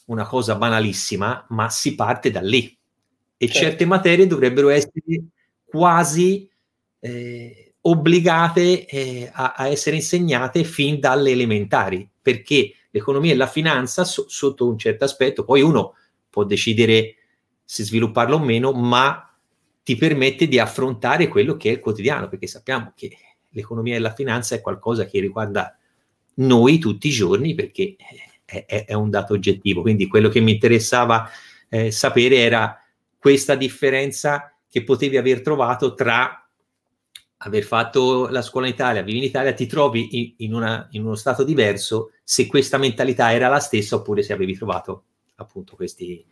una 0.06 0.24
cosa 0.24 0.54
banalissima, 0.54 1.46
ma 1.50 1.68
si 1.70 1.94
parte 1.94 2.30
da 2.30 2.40
lì. 2.40 2.76
E 3.42 3.46
certo. 3.46 3.58
certe 3.58 3.86
materie 3.86 4.26
dovrebbero 4.26 4.68
essere 4.68 5.24
quasi 5.64 6.46
eh, 6.98 7.72
obbligate 7.80 8.84
eh, 8.84 9.30
a, 9.32 9.54
a, 9.56 9.68
essere 9.68 9.96
insegnate 9.96 10.62
fin 10.62 11.00
dalle 11.00 11.30
elementari, 11.30 12.06
perché 12.20 12.74
l'economia 12.90 13.32
e 13.32 13.36
la 13.36 13.46
finanza 13.46 14.04
so, 14.04 14.26
sotto 14.28 14.68
un 14.68 14.76
certo 14.76 15.04
aspetto, 15.04 15.44
poi 15.44 15.62
uno 15.62 15.94
può 16.28 16.44
decidere 16.44 17.14
se 17.64 17.82
svilupparlo 17.82 18.36
o 18.36 18.40
meno, 18.40 18.72
ma 18.72 19.34
ti 19.82 19.96
permette 19.96 20.46
di 20.46 20.58
affrontare 20.58 21.28
quello 21.28 21.56
che 21.56 21.70
è 21.70 21.72
il 21.72 21.80
quotidiano, 21.80 22.28
perché 22.28 22.46
sappiamo 22.46 22.92
che 22.94 23.16
l'economia 23.48 23.96
e 23.96 24.00
la 24.00 24.12
finanza 24.12 24.54
è 24.54 24.60
qualcosa 24.60 25.06
che 25.06 25.18
riguarda 25.18 25.74
noi 26.34 26.78
tutti 26.78 27.08
i 27.08 27.10
giorni, 27.10 27.54
perché 27.54 27.96
è, 28.44 28.66
è, 28.66 28.84
è 28.84 28.92
un 28.92 29.08
dato 29.08 29.32
oggettivo. 29.32 29.80
Quindi 29.80 30.08
quello 30.08 30.28
che 30.28 30.40
mi 30.40 30.52
interessava 30.52 31.26
eh, 31.70 31.90
sapere 31.90 32.36
era 32.36 32.79
questa 33.20 33.54
differenza 33.54 34.56
che 34.68 34.82
potevi 34.82 35.18
aver 35.18 35.42
trovato 35.42 35.94
tra 35.94 36.48
aver 37.42 37.62
fatto 37.64 38.28
la 38.28 38.42
scuola 38.42 38.66
in 38.66 38.72
Italia, 38.72 39.02
vivi 39.02 39.18
in 39.18 39.24
Italia, 39.24 39.52
ti 39.52 39.66
trovi 39.66 40.34
in, 40.38 40.54
una, 40.54 40.88
in, 40.92 41.04
uno 41.04 41.14
stato 41.14 41.44
diverso 41.44 42.12
se 42.24 42.46
questa 42.46 42.78
mentalità 42.78 43.32
era 43.32 43.48
la 43.48 43.60
stessa 43.60 43.96
oppure 43.96 44.22
se 44.22 44.32
avevi 44.32 44.56
trovato 44.56 45.04
appunto 45.36 45.74
questi, 45.76 46.24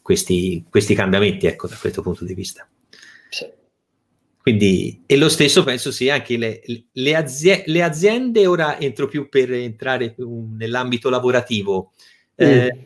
questi, 0.00 0.64
questi 0.68 0.94
cambiamenti, 0.94 1.46
ecco, 1.46 1.68
da 1.68 1.76
questo 1.76 2.02
punto 2.02 2.24
di 2.24 2.34
vista. 2.34 2.68
Sì. 3.30 3.46
Quindi, 4.40 5.02
e 5.06 5.16
lo 5.16 5.28
stesso 5.28 5.62
penso 5.64 5.90
sia 5.90 6.14
anche 6.14 6.36
le, 6.36 6.62
le, 6.92 7.14
azie, 7.14 7.64
le, 7.66 7.82
aziende, 7.82 8.46
ora 8.46 8.78
entro 8.78 9.06
più 9.06 9.28
per 9.28 9.52
entrare 9.52 10.12
più 10.12 10.48
nell'ambito 10.50 11.08
lavorativo, 11.08 11.92
eh, 12.34 12.74
mm. 12.74 12.78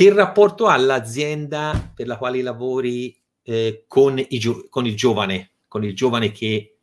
Che 0.00 0.14
rapporto 0.14 0.64
ha 0.64 0.78
l'azienda 0.78 1.92
per 1.94 2.06
la 2.06 2.16
quale 2.16 2.40
lavori 2.40 3.14
eh, 3.42 3.84
con, 3.86 4.18
i, 4.18 4.40
con 4.70 4.86
il 4.86 4.96
giovane? 4.96 5.50
con 5.68 5.84
il 5.84 5.94
giovane 5.94 6.32
che 6.32 6.78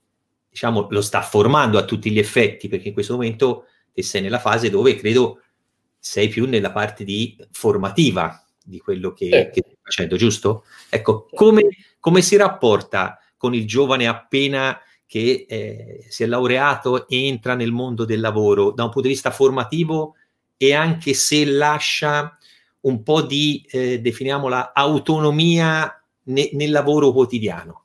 diciamo, 0.48 0.86
lo 0.92 1.02
sta 1.02 1.24
formando 1.24 1.80
a 1.80 1.84
tutti 1.84 2.12
gli 2.12 2.20
effetti, 2.20 2.68
perché 2.68 2.90
in 2.90 2.94
questo 2.94 3.14
momento 3.14 3.66
te 3.92 4.04
sei 4.04 4.22
nella 4.22 4.38
fase 4.38 4.70
dove 4.70 4.96
credo 4.96 5.42
sei 5.98 6.28
più 6.28 6.46
nella 6.46 6.72
parte 6.72 7.04
di 7.04 7.36
formativa 7.52 8.46
di 8.64 8.78
quello 8.78 9.14
che, 9.14 9.30
eh. 9.30 9.50
che 9.50 9.62
stai 9.66 9.78
facendo, 9.82 10.16
giusto? 10.16 10.66
Ecco, 10.88 11.28
come, 11.34 11.64
come, 12.00 12.22
si 12.22 12.36
rapporta 12.36 13.20
con 13.36 13.56
il 13.56 13.66
giovane 13.66 14.06
appena 14.06 14.80
che 15.08 15.48
eh, 15.50 16.06
si 16.08 16.22
è 16.22 16.28
laureato 16.28 17.08
e 17.08 17.26
entra 17.26 17.56
nel 17.56 17.72
mondo 17.72 18.06
del 18.06 18.20
lavoro 18.20 18.70
da 18.70 18.84
un 18.84 18.92
punto 18.92 19.08
di 19.08 19.14
vista 19.16 19.32
formativo 19.32 20.14
e 20.56 20.76
anche 20.76 21.16
se 21.16 21.46
lascia 21.46 22.38
un 22.82 23.04
po' 23.04 23.22
di, 23.22 23.66
eh, 23.70 24.00
definiamola, 24.00 24.74
autonomia 24.74 26.04
ne, 26.24 26.50
nel 26.54 26.72
lavoro 26.72 27.12
quotidiano? 27.12 27.84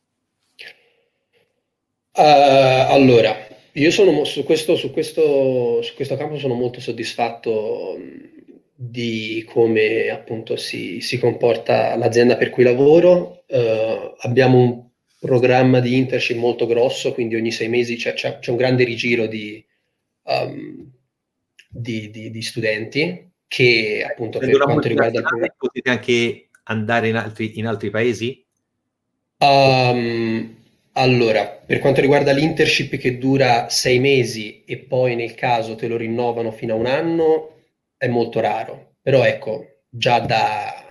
Uh, 2.14 2.90
allora, 2.90 3.34
io 3.72 3.90
sono 3.90 4.24
su 4.24 4.44
questo, 4.44 4.76
su, 4.76 4.90
questo, 4.90 5.80
su 5.80 5.94
questo 5.94 6.16
campo 6.16 6.38
sono 6.38 6.54
molto 6.54 6.80
soddisfatto 6.80 7.96
di 8.74 9.44
come 9.48 10.10
appunto 10.10 10.56
si, 10.56 11.00
si 11.00 11.18
comporta 11.18 11.96
l'azienda 11.96 12.36
per 12.36 12.50
cui 12.50 12.64
lavoro. 12.64 13.44
Uh, 13.46 14.14
abbiamo 14.18 14.58
un 14.58 14.90
programma 15.18 15.80
di 15.80 15.96
internship 15.96 16.36
molto 16.36 16.66
grosso, 16.66 17.14
quindi 17.14 17.36
ogni 17.36 17.52
sei 17.52 17.68
mesi 17.68 17.96
c'è, 17.96 18.12
c'è, 18.12 18.40
c'è 18.40 18.50
un 18.50 18.56
grande 18.56 18.84
rigiro 18.84 19.26
di, 19.26 19.64
um, 20.24 20.90
di, 21.68 22.10
di, 22.10 22.30
di, 22.30 22.42
studenti 22.42 23.31
che 23.52 24.02
appunto 24.08 24.38
per 24.38 24.56
quanto 24.56 24.88
riguarda 24.88 25.18
il 25.18 25.24
programma... 25.26 25.54
Potete 25.58 25.90
anche 25.90 26.48
andare 26.62 27.08
in 27.08 27.16
altri, 27.16 27.58
in 27.58 27.66
altri 27.66 27.90
paesi? 27.90 28.42
Um, 29.36 30.56
allora, 30.92 31.46
per 31.48 31.78
quanto 31.78 32.00
riguarda 32.00 32.32
l'internship 32.32 32.96
che 32.96 33.18
dura 33.18 33.68
sei 33.68 33.98
mesi 33.98 34.64
e 34.64 34.78
poi 34.78 35.16
nel 35.16 35.34
caso 35.34 35.74
te 35.74 35.86
lo 35.86 35.98
rinnovano 35.98 36.50
fino 36.50 36.72
a 36.72 36.78
un 36.78 36.86
anno, 36.86 37.56
è 37.98 38.08
molto 38.08 38.40
raro. 38.40 38.94
Però 39.02 39.22
ecco, 39.22 39.80
già 39.90 40.20
da, 40.20 40.90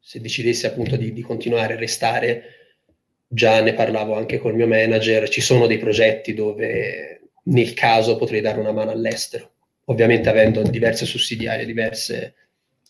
se 0.00 0.20
decidessi 0.20 0.66
appunto 0.66 0.96
di, 0.96 1.12
di 1.12 1.22
continuare 1.22 1.74
a 1.74 1.78
restare, 1.78 2.42
già 3.28 3.60
ne 3.60 3.74
parlavo 3.74 4.16
anche 4.16 4.38
col 4.38 4.56
mio 4.56 4.66
manager, 4.66 5.28
ci 5.28 5.40
sono 5.40 5.68
dei 5.68 5.78
progetti 5.78 6.34
dove 6.34 7.30
nel 7.44 7.74
caso 7.74 8.16
potrei 8.16 8.40
dare 8.40 8.58
una 8.58 8.72
mano 8.72 8.90
all'estero, 8.90 9.51
ovviamente 9.86 10.28
avendo 10.28 10.62
diverse 10.62 11.06
sussidiarie, 11.06 11.66
diverse 11.66 12.34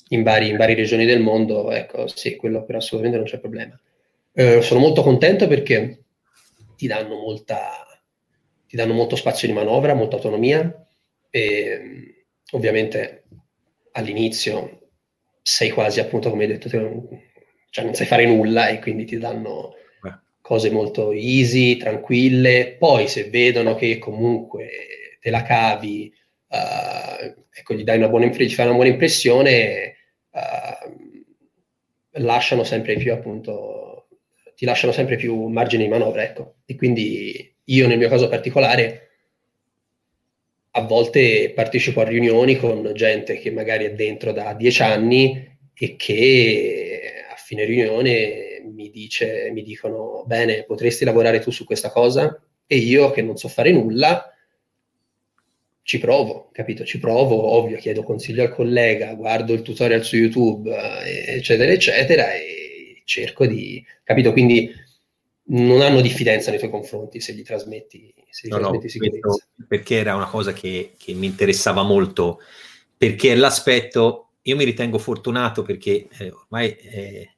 in, 0.08 0.22
vari, 0.22 0.48
in 0.48 0.56
varie 0.56 0.74
regioni 0.74 1.06
del 1.06 1.20
mondo, 1.20 1.70
ecco 1.70 2.06
sì, 2.06 2.36
quello 2.36 2.64
per 2.64 2.76
assolutamente 2.76 3.18
non 3.18 3.30
c'è 3.30 3.38
problema. 3.38 3.78
Eh, 4.34 4.62
sono 4.62 4.80
molto 4.80 5.02
contento 5.02 5.46
perché 5.46 6.04
ti 6.76 6.86
danno, 6.86 7.16
molta, 7.16 7.86
ti 8.66 8.76
danno 8.76 8.94
molto 8.94 9.16
spazio 9.16 9.48
di 9.48 9.54
manovra, 9.54 9.94
molta 9.94 10.16
autonomia 10.16 10.86
e 11.30 12.26
ovviamente 12.52 13.24
all'inizio 13.92 14.88
sei 15.42 15.70
quasi 15.70 16.00
appunto 16.00 16.30
come 16.30 16.44
hai 16.44 16.50
detto 16.50 16.68
te, 16.68 16.78
cioè 17.70 17.84
non 17.84 17.94
sai 17.94 18.06
fare 18.06 18.26
nulla 18.26 18.68
e 18.68 18.78
quindi 18.80 19.04
ti 19.04 19.18
danno 19.18 19.74
cose 20.42 20.70
molto 20.70 21.12
easy, 21.12 21.76
tranquille, 21.76 22.76
poi 22.78 23.08
se 23.08 23.30
vedono 23.30 23.74
che 23.74 23.98
comunque 23.98 24.68
te 25.20 25.30
la 25.30 25.42
cavi, 25.42 26.12
uh, 26.52 27.34
ecco, 27.50 27.74
gli 27.74 27.84
dai 27.84 27.98
una 27.98 28.08
buona, 28.08 28.26
gli 28.26 28.50
fai 28.50 28.66
una 28.66 28.74
buona 28.74 28.90
impressione, 28.90 29.94
uh, 30.30 32.20
lasciano 32.22 32.62
sempre 32.64 32.96
più 32.96 33.12
appunto 33.12 33.82
ti 34.62 34.68
lasciano 34.68 34.92
sempre 34.92 35.16
più 35.16 35.46
margine 35.46 35.82
di 35.82 35.88
manovra, 35.88 36.22
ecco. 36.22 36.58
E 36.66 36.76
quindi 36.76 37.52
io 37.64 37.86
nel 37.88 37.98
mio 37.98 38.08
caso 38.08 38.28
particolare 38.28 39.08
a 40.74 40.82
volte 40.82 41.52
partecipo 41.52 42.00
a 42.00 42.04
riunioni 42.04 42.56
con 42.56 42.92
gente 42.94 43.38
che 43.38 43.50
magari 43.50 43.86
è 43.86 43.94
dentro 43.94 44.32
da 44.32 44.54
dieci 44.54 44.82
anni 44.82 45.58
e 45.74 45.96
che 45.96 47.24
a 47.30 47.34
fine 47.34 47.64
riunione 47.64 48.62
mi, 48.72 48.90
dice, 48.90 49.50
mi 49.52 49.62
dicono 49.62 50.22
bene, 50.26 50.62
potresti 50.62 51.04
lavorare 51.04 51.40
tu 51.40 51.50
su 51.50 51.64
questa 51.64 51.90
cosa? 51.90 52.40
E 52.64 52.76
io 52.76 53.10
che 53.10 53.20
non 53.20 53.36
so 53.36 53.48
fare 53.48 53.72
nulla, 53.72 54.31
ci 55.82 55.98
provo, 55.98 56.50
capito? 56.52 56.84
Ci 56.84 56.98
provo, 56.98 57.42
ovvio, 57.52 57.76
chiedo 57.76 58.02
consiglio 58.02 58.42
al 58.42 58.54
collega, 58.54 59.14
guardo 59.14 59.52
il 59.52 59.62
tutorial 59.62 60.04
su 60.04 60.16
YouTube, 60.16 60.70
eh, 60.70 61.34
eccetera, 61.36 61.72
eccetera, 61.72 62.32
e 62.34 63.02
cerco 63.04 63.46
di, 63.46 63.84
capito? 64.04 64.32
Quindi 64.32 64.72
non 65.44 65.80
hanno 65.80 66.00
diffidenza 66.00 66.50
nei 66.50 66.60
tuoi 66.60 66.70
confronti 66.70 67.20
se 67.20 67.34
gli 67.34 67.42
trasmetti, 67.42 68.14
se 68.30 68.46
gli 68.46 68.50
no, 68.50 68.58
trasmetti 68.58 68.84
no, 68.84 68.90
sicurezza. 68.90 69.46
Perché 69.66 69.96
era 69.96 70.14
una 70.14 70.28
cosa 70.28 70.52
che, 70.52 70.92
che, 70.96 71.14
mi 71.14 71.26
interessava 71.26 71.82
molto, 71.82 72.40
perché 72.96 73.34
l'aspetto, 73.34 74.34
io 74.42 74.56
mi 74.56 74.64
ritengo 74.64 74.98
fortunato 74.98 75.62
perché 75.62 76.06
eh, 76.18 76.30
ormai 76.30 76.76
eh, 76.76 77.34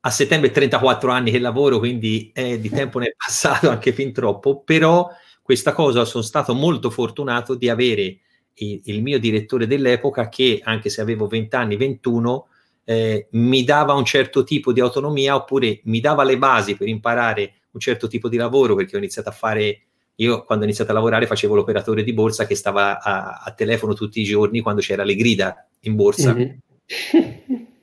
a 0.00 0.10
settembre 0.10 0.50
34 0.50 1.10
anni 1.10 1.30
che 1.30 1.38
lavoro, 1.38 1.78
quindi 1.78 2.30
eh, 2.32 2.58
di 2.58 2.70
tempo 2.70 2.98
ne 2.98 3.08
è 3.08 3.14
passato 3.14 3.68
anche 3.68 3.92
fin 3.92 4.10
troppo, 4.12 4.62
però 4.62 5.06
questa 5.48 5.72
cosa 5.72 6.04
sono 6.04 6.22
stato 6.22 6.52
molto 6.52 6.90
fortunato 6.90 7.54
di 7.54 7.70
avere 7.70 8.18
il, 8.56 8.82
il 8.84 9.02
mio 9.02 9.18
direttore 9.18 9.66
dell'epoca 9.66 10.28
che 10.28 10.60
anche 10.62 10.90
se 10.90 11.00
avevo 11.00 11.26
20 11.26 11.56
anni, 11.56 11.76
21, 11.78 12.48
eh, 12.84 13.28
mi 13.30 13.64
dava 13.64 13.94
un 13.94 14.04
certo 14.04 14.44
tipo 14.44 14.74
di 14.74 14.80
autonomia 14.80 15.36
oppure 15.36 15.80
mi 15.84 16.00
dava 16.00 16.22
le 16.22 16.36
basi 16.36 16.76
per 16.76 16.86
imparare 16.86 17.54
un 17.70 17.80
certo 17.80 18.08
tipo 18.08 18.28
di 18.28 18.36
lavoro 18.36 18.74
perché 18.74 18.96
ho 18.96 18.98
iniziato 18.98 19.30
a 19.30 19.32
fare 19.32 19.84
io 20.16 20.44
quando 20.44 20.64
ho 20.64 20.66
iniziato 20.66 20.90
a 20.90 20.94
lavorare 20.94 21.26
facevo 21.26 21.54
l'operatore 21.54 22.02
di 22.02 22.12
borsa 22.12 22.46
che 22.46 22.54
stava 22.54 23.00
a, 23.00 23.40
a 23.42 23.50
telefono 23.52 23.94
tutti 23.94 24.20
i 24.20 24.24
giorni 24.24 24.60
quando 24.60 24.82
c'era 24.82 25.02
le 25.02 25.14
grida 25.14 25.66
in 25.80 25.96
borsa. 25.96 26.34
Mm-hmm. 26.34 26.50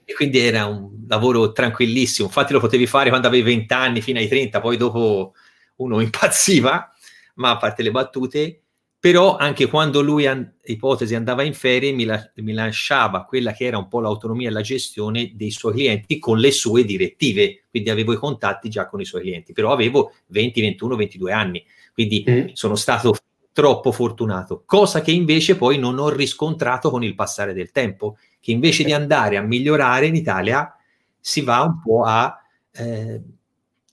e 0.05 0.13
quindi 0.13 0.37
era 0.37 0.67
un 0.67 1.03
lavoro 1.07 1.51
tranquillissimo. 1.51 2.27
Infatti 2.27 2.53
lo 2.53 2.59
potevi 2.59 2.85
fare 2.85 3.09
quando 3.09 3.25
avevi 3.25 3.55
20 3.55 3.73
anni 3.73 4.01
fino 4.01 4.19
ai 4.19 4.27
30 4.27 4.61
poi 4.61 4.77
dopo 4.77 5.33
uno 5.77 5.99
impazziva 5.99 6.91
ma 7.35 7.51
a 7.51 7.57
parte 7.57 7.83
le 7.83 7.91
battute 7.91 8.59
però 9.05 9.35
anche 9.37 9.67
quando 9.67 10.01
lui, 10.01 10.25
an- 10.25 10.51
ipotesi, 10.63 11.13
andava 11.13 11.43
in 11.43 11.53
ferie, 11.53 11.91
mi, 11.91 12.05
la- 12.05 12.27
mi, 12.37 12.53
lasciava 12.53 13.23
quella 13.23 13.51
che 13.51 13.65
era 13.65 13.77
un 13.77 13.87
po' 13.87 13.99
l'autonomia 13.99 14.49
e 14.49 14.51
la 14.51 14.61
gestione 14.61 15.33
dei 15.35 15.51
suoi 15.51 15.73
clienti 15.73 16.17
con 16.17 16.39
le 16.39 16.49
sue 16.49 16.83
direttive, 16.83 17.65
quindi 17.69 17.91
avevo 17.91 18.13
i 18.13 18.17
contatti 18.17 18.67
già 18.67 18.87
con 18.87 18.99
i 18.99 19.05
suoi 19.05 19.21
clienti, 19.21 19.53
però 19.53 19.71
avevo 19.71 20.13
20, 20.29 20.59
21, 20.59 20.95
22 20.95 21.31
anni, 21.31 21.63
quindi 21.93 22.25
mm. 22.27 22.47
sono 22.53 22.73
stato 22.73 23.15
troppo 23.53 23.91
fortunato, 23.91 24.63
cosa 24.65 25.01
che 25.01 25.11
invece 25.11 25.55
poi 25.55 25.77
non 25.77 25.99
ho 25.99 26.09
riscontrato 26.09 26.89
con 26.89 27.03
il 27.03 27.13
passare 27.13 27.53
del 27.53 27.69
tempo, 27.69 28.17
che 28.39 28.49
invece 28.49 28.83
di 28.83 28.91
andare 28.91 29.37
a 29.37 29.41
migliorare 29.41 30.07
in 30.07 30.15
Italia 30.15 30.75
si 31.19 31.41
va 31.41 31.61
un 31.61 31.79
po' 31.79 32.01
a 32.05 32.41
eh, 32.71 33.21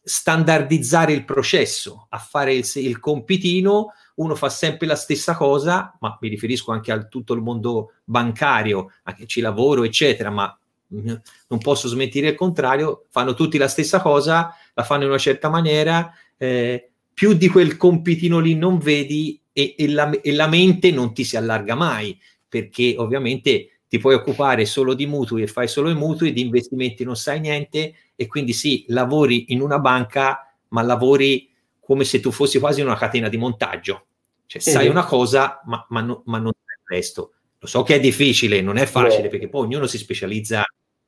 standardizzare 0.02 1.12
il 1.12 1.24
processo, 1.24 2.06
a 2.10 2.18
fare 2.18 2.54
il, 2.54 2.68
il, 2.74 2.98
compitino, 2.98 3.92
uno 4.16 4.34
fa 4.34 4.48
sempre 4.48 4.86
la 4.86 4.96
stessa 4.96 5.36
cosa, 5.36 5.96
ma 6.00 6.18
mi 6.20 6.28
riferisco 6.28 6.72
anche 6.72 6.90
a 6.90 7.04
tutto 7.04 7.34
il 7.34 7.40
mondo 7.40 7.92
bancario, 8.04 8.92
a 9.04 9.14
che 9.14 9.26
ci 9.26 9.40
lavoro, 9.40 9.84
eccetera, 9.84 10.30
ma 10.30 10.56
non 10.88 11.58
posso 11.58 11.88
smentire 11.88 12.28
il 12.28 12.34
contrario, 12.34 13.06
fanno 13.10 13.34
tutti 13.34 13.56
la 13.58 13.68
stessa 13.68 14.00
cosa, 14.00 14.54
la 14.74 14.82
fanno 14.82 15.04
in 15.04 15.08
una 15.08 15.18
certa 15.18 15.48
maniera, 15.48 16.12
eh, 16.36 16.90
più 17.14 17.32
di 17.34 17.48
quel 17.48 17.76
compitino 17.76 18.40
lì 18.40 18.54
non 18.54 18.78
vedi 18.78 19.40
e, 19.52 19.74
e, 19.78 19.88
la, 19.88 20.10
e 20.10 20.32
la 20.32 20.48
mente 20.48 20.90
non 20.90 21.14
ti 21.14 21.24
si 21.24 21.36
allarga 21.36 21.74
mai, 21.74 22.18
perché 22.48 22.94
ovviamente 22.98 23.71
ti 23.92 23.98
puoi 23.98 24.14
occupare 24.14 24.64
solo 24.64 24.94
di 24.94 25.04
mutui 25.04 25.42
e 25.42 25.46
fai 25.46 25.68
solo 25.68 25.90
i 25.90 25.94
mutui, 25.94 26.32
di 26.32 26.40
investimenti 26.40 27.04
non 27.04 27.14
sai 27.14 27.40
niente 27.40 27.94
e 28.16 28.26
quindi 28.26 28.54
sì, 28.54 28.86
lavori 28.88 29.52
in 29.52 29.60
una 29.60 29.78
banca, 29.78 30.50
ma 30.68 30.80
lavori 30.80 31.50
come 31.78 32.04
se 32.04 32.18
tu 32.18 32.30
fossi 32.30 32.58
quasi 32.58 32.80
in 32.80 32.86
una 32.86 32.96
catena 32.96 33.28
di 33.28 33.36
montaggio. 33.36 34.06
Cioè, 34.46 34.62
sai 34.62 34.88
una 34.88 35.04
cosa, 35.04 35.60
ma, 35.66 35.84
ma, 35.90 36.00
no, 36.00 36.22
ma 36.24 36.38
non 36.38 36.52
sai 36.52 36.76
il 36.80 36.96
resto. 36.96 37.32
Lo 37.58 37.66
so 37.66 37.82
che 37.82 37.96
è 37.96 38.00
difficile, 38.00 38.62
non 38.62 38.78
è 38.78 38.86
facile, 38.86 39.28
perché 39.28 39.50
poi 39.50 39.66
ognuno 39.66 39.86
si 39.86 39.98
specializza 39.98 40.64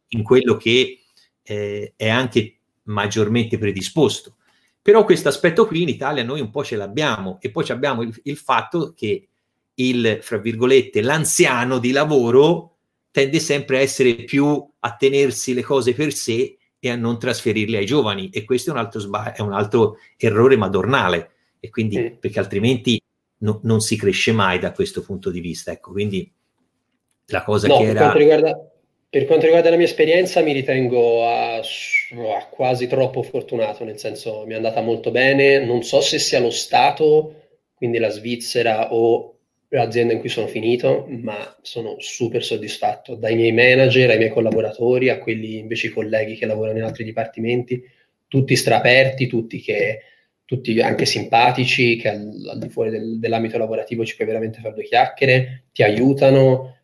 in 0.09 0.23
quello 0.23 0.59
che 0.59 1.05
eh, 1.42 1.94
è 1.97 2.09
anche 2.11 2.59
maggiormente 2.83 3.57
predisposto. 3.57 4.37
Però 4.83 5.07
questo 5.07 5.31
aspetto 5.31 5.66
qui 5.66 5.81
in 5.81 5.88
Italia 5.88 6.23
noi 6.23 6.42
un 6.42 6.51
po' 6.51 6.62
ce 6.62 6.77
l'abbiamo 6.77 7.38
e 7.40 7.51
poi 7.51 7.66
abbiamo 7.70 8.03
il, 8.03 8.14
il 8.25 8.37
fatto 8.37 8.92
che 8.94 9.27
il, 9.77 10.18
fra 10.20 10.37
virgolette, 10.37 11.01
l'anziano 11.01 11.79
di 11.79 11.90
lavoro 11.90 12.73
tende 13.14 13.38
sempre 13.38 13.77
a 13.77 13.81
essere 13.81 14.12
più 14.24 14.68
a 14.81 14.96
tenersi 14.96 15.55
le 15.55 15.62
cose 15.62 15.94
per 15.94 16.12
sé 16.12 16.57
e 16.81 16.90
a 16.90 16.96
non 16.96 17.16
trasferirle 17.16 17.79
ai 17.79 17.87
giovani. 17.87 18.29
E 18.31 18.42
questo 18.42 18.70
è 18.70 18.72
un 18.72 18.81
altro, 18.81 18.98
sba- 18.98 19.33
è 19.33 19.40
un 19.40 19.53
altro 19.53 19.98
errore 20.16 20.57
madornale. 20.57 21.31
E 21.61 21.70
quindi 21.70 21.96
mm. 21.96 22.07
perché 22.18 22.40
altrimenti 22.40 23.00
no, 23.38 23.61
non 23.62 23.81
si 23.81 23.96
cresce 23.96 24.33
mai 24.33 24.59
da 24.59 24.72
questo 24.72 25.00
punto 25.03 25.31
di 25.31 25.38
vista 25.38 25.70
ecco. 25.70 25.92
Quindi 25.92 26.29
la 27.27 27.44
cosa 27.44 27.68
no, 27.68 27.79
che 27.79 27.85
era 27.85 28.00
quanto 28.00 28.18
riguarda, 28.18 28.70
per 29.09 29.27
quanto 29.27 29.44
riguarda 29.44 29.70
la 29.70 29.77
mia 29.77 29.87
esperienza 29.87 30.40
mi 30.40 30.53
ritengo 30.53 31.24
a, 31.24 31.59
a 31.59 32.46
quasi 32.50 32.88
troppo 32.88 33.22
fortunato 33.22 33.85
nel 33.85 34.00
senso 34.00 34.42
mi 34.44 34.55
è 34.55 34.57
andata 34.57 34.81
molto 34.81 35.12
bene. 35.12 35.64
Non 35.64 35.85
so 35.85 36.00
se 36.00 36.18
sia 36.18 36.40
lo 36.40 36.50
Stato 36.50 37.37
quindi 37.74 37.98
la 37.98 38.11
Svizzera 38.11 38.92
o 38.92 39.37
l'azienda 39.76 40.12
in 40.12 40.20
cui 40.20 40.28
sono 40.28 40.46
finito, 40.46 41.06
ma 41.08 41.56
sono 41.62 41.96
super 41.98 42.44
soddisfatto 42.44 43.14
dai 43.14 43.34
miei 43.34 43.52
manager, 43.52 44.10
ai 44.10 44.18
miei 44.18 44.30
collaboratori, 44.30 45.08
a 45.08 45.18
quelli 45.18 45.58
invece 45.58 45.90
colleghi 45.90 46.37
che 46.37 46.46
lavorano 46.46 46.78
in 46.78 46.84
altri 46.84 47.04
dipartimenti, 47.04 47.82
tutti 48.28 48.56
straperti, 48.56 49.26
tutti, 49.26 49.60
che, 49.60 50.00
tutti 50.44 50.80
anche 50.80 51.06
simpatici, 51.06 51.96
che 51.96 52.08
al, 52.08 52.48
al 52.52 52.58
di 52.58 52.68
fuori 52.68 52.90
del, 52.90 53.18
dell'ambito 53.18 53.58
lavorativo 53.58 54.04
ci 54.04 54.16
puoi 54.16 54.26
veramente 54.26 54.60
fare 54.60 54.74
due 54.74 54.84
chiacchiere, 54.84 55.64
ti 55.72 55.82
aiutano, 55.82 56.78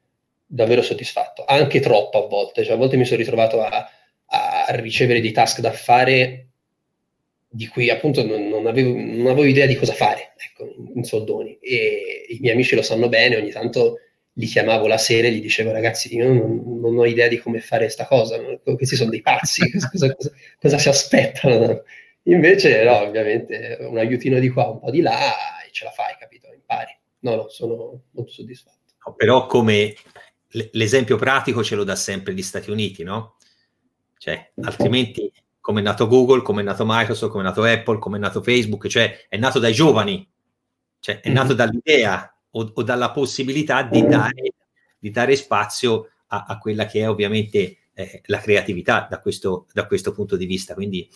davvero 0.45 0.83
soddisfatto, 0.83 1.45
anche 1.47 1.81
troppo 1.81 2.25
a 2.25 2.29
volte, 2.29 2.65
cioè 2.65 2.75
a 2.75 2.79
volte 2.79 2.97
mi 2.97 3.05
sono 3.05 3.19
ritrovato 3.19 3.63
a, 3.63 3.89
a 4.27 4.67
ricevere 4.77 5.21
dei 5.21 5.33
task 5.33 5.61
da 5.61 5.71
fare 5.71 6.50
di 7.53 7.67
cui 7.67 7.91
appunto 7.91 8.25
non, 8.25 8.49
non, 8.49 8.67
avevo, 8.67 8.95
non, 8.95 9.27
avevo, 9.27 9.45
idea 9.45 9.67
di 9.67 9.75
cosa 9.75 9.93
fare 9.93 10.35
ecco, 10.37 10.73
in, 10.95 11.03
soldoni 11.03 11.59
e 11.61 12.27
i 12.29 12.39
miei 12.41 12.55
amici 12.55 12.77
lo 12.77 12.83
sanno 12.83 13.09
bene, 13.09 13.37
ogni 13.37 13.51
tanto 13.51 13.99
li 14.35 14.47
chiamavo 14.47 14.87
la 14.87 14.99
sera 14.99 15.27
e 15.27 15.33
gli 15.33 15.41
dicevo 15.41 15.73
ragazzi 15.73 16.15
io 16.15 16.33
non, 16.33 16.81
non 16.81 16.97
ho 16.97 17.05
idea 17.05 17.27
di 17.27 17.39
come 17.39 17.59
fare 17.59 17.85
questa 17.85 18.07
cosa, 18.07 18.39
questi 18.63 18.95
sono 18.95 19.11
dei 19.11 19.21
pazzi, 19.21 19.69
cosa, 19.91 20.15
cosa, 20.15 20.33
cosa, 20.61 20.79
si 20.79 20.89
aspettano? 20.89 21.83
Invece 22.25 22.85
no, 22.85 22.99
ovviamente 22.99 23.79
un 23.81 23.99
aiutino 23.99 24.39
di 24.39 24.49
qua, 24.49 24.69
un 24.69 24.79
po' 24.79 24.91
di 24.91 25.01
là 25.01 25.61
e 25.67 25.73
ce 25.73 25.85
la 25.85 25.91
fai, 25.91 26.15
capito? 26.19 26.53
Impari. 26.53 26.97
No, 27.21 27.35
no, 27.35 27.49
sono 27.49 28.03
molto 28.13 28.31
soddisfatto. 28.31 28.79
No, 29.07 29.15
però 29.15 29.47
come 29.47 29.95
l'esempio 30.51 31.17
pratico 31.17 31.65
ce 31.65 31.75
lo 31.75 31.85
dà 31.85 31.97
sempre 31.97 32.33
gli 32.33 32.43
Stati 32.43 32.71
Uniti, 32.71 33.03
no? 33.03 33.37
Cioè, 34.19 34.53
altrimenti 34.63 35.33
come 35.61 35.81
è 35.81 35.83
nato 35.83 36.07
Google, 36.07 36.43
come 36.43 36.63
è 36.63 36.65
nato 36.65 36.85
Microsoft, 36.87 37.31
come 37.31 37.45
è 37.45 37.47
nato 37.47 37.63
Apple, 37.63 37.99
come 37.99 38.17
è 38.17 38.21
nato 38.21 38.43
Facebook, 38.43 38.87
cioè 38.89 39.27
è 39.29 39.37
nato 39.37 39.59
dai 39.59 39.73
giovani, 39.73 40.29
cioè 40.99 41.21
è 41.21 41.29
mm-hmm. 41.29 41.37
nato 41.37 41.55
dall'idea 41.55 42.35
o, 42.51 42.73
o, 42.75 42.83
dalla 42.83 43.11
possibilità 43.11 43.83
di 43.83 44.07
dare, 44.07 44.55
di 44.99 45.11
dare 45.11 45.37
spazio 45.37 46.11
a, 46.29 46.45
a, 46.49 46.59
quella 46.59 46.87
che 46.87 47.01
è 47.01 47.09
ovviamente 47.09 47.77
eh, 47.93 48.23
la 48.27 48.39
creatività 48.39 49.07
da 49.09 49.21
questo, 49.21 49.67
da 49.73 49.87
questo, 49.87 50.13
punto 50.13 50.37
di 50.37 50.47
vista. 50.47 50.75
Quindi, 50.75 51.09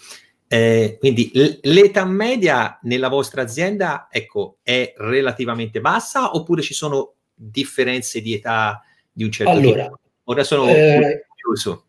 eh, 0.46 0.96
quindi 0.98 1.30
l- 1.34 1.58
l'età 1.62 2.04
media 2.04 2.78
nella 2.82 3.08
vostra 3.08 3.42
azienda 3.42 4.08
ecco, 4.10 4.58
è 4.62 4.92
relativamente 4.98 5.80
bassa 5.80 6.34
oppure 6.34 6.62
ci 6.62 6.74
sono 6.74 7.14
differenze 7.34 8.20
di 8.20 8.34
età 8.34 8.82
di 9.10 9.24
un 9.24 9.30
certo 9.30 9.52
allora, 9.52 9.84
tipo? 9.84 10.00
Ora 10.24 10.44
sono 10.44 10.68
eh, 10.68 11.26
curioso. 11.28 11.86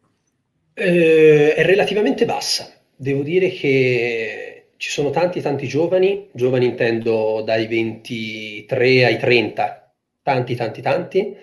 Eh, 0.78 1.54
è 1.56 1.64
relativamente 1.64 2.26
bassa. 2.26 2.70
Devo 2.96 3.24
dire 3.24 3.50
che 3.50 4.72
ci 4.76 4.90
sono 4.90 5.10
tanti, 5.10 5.40
tanti 5.42 5.68
giovani, 5.68 6.30
giovani 6.34 6.66
intendo 6.66 7.42
dai 7.44 7.66
23 7.66 9.06
ai 9.06 9.18
30, 9.18 9.94
tanti, 10.22 10.56
tanti, 10.56 10.82
tanti. 10.82 11.36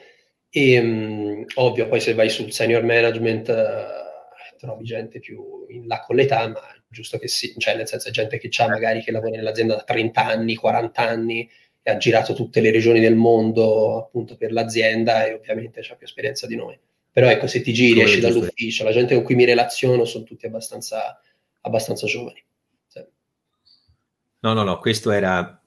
E 0.50 0.78
um, 0.78 1.44
ovvio, 1.54 1.88
poi 1.88 2.00
se 2.00 2.12
vai 2.12 2.28
sul 2.28 2.52
senior 2.52 2.82
management 2.84 3.48
uh, 3.48 4.56
trovi 4.58 4.84
gente 4.84 5.18
più 5.18 5.64
in 5.68 5.86
là 5.86 6.00
con 6.00 6.16
l'età, 6.16 6.46
ma 6.48 6.60
giusto 6.88 7.16
che 7.18 7.26
sì, 7.26 7.54
cioè 7.56 7.74
nel 7.74 7.88
senso 7.88 8.10
gente 8.10 8.38
che 8.38 8.50
ha 8.58 8.68
magari 8.68 9.02
che 9.02 9.12
lavora 9.12 9.36
nell'azienda 9.36 9.76
da 9.76 9.82
30 9.82 10.26
anni, 10.26 10.54
40 10.56 11.00
anni 11.00 11.48
e 11.82 11.90
ha 11.90 11.96
girato 11.96 12.34
tutte 12.34 12.60
le 12.60 12.70
regioni 12.70 13.00
del 13.00 13.16
mondo 13.16 13.98
appunto 13.98 14.36
per 14.36 14.52
l'azienda 14.52 15.24
e 15.26 15.32
ovviamente 15.32 15.80
ha 15.80 15.94
più 15.96 16.06
esperienza 16.06 16.46
di 16.46 16.56
noi. 16.56 16.78
Però 17.12 17.28
ecco, 17.28 17.46
se 17.46 17.60
ti 17.60 17.74
giri, 17.74 18.00
esci 18.00 18.20
dall'ufficio, 18.20 18.84
la 18.84 18.92
gente 18.92 19.14
con 19.14 19.22
cui 19.22 19.34
mi 19.34 19.44
relaziono 19.44 20.06
sono 20.06 20.24
tutti 20.24 20.46
abbastanza, 20.46 21.20
abbastanza 21.60 22.06
giovani. 22.06 22.42
Sì. 22.86 23.04
No, 24.40 24.52
no, 24.54 24.62
no, 24.62 24.78
questo 24.78 25.10
era 25.10 25.60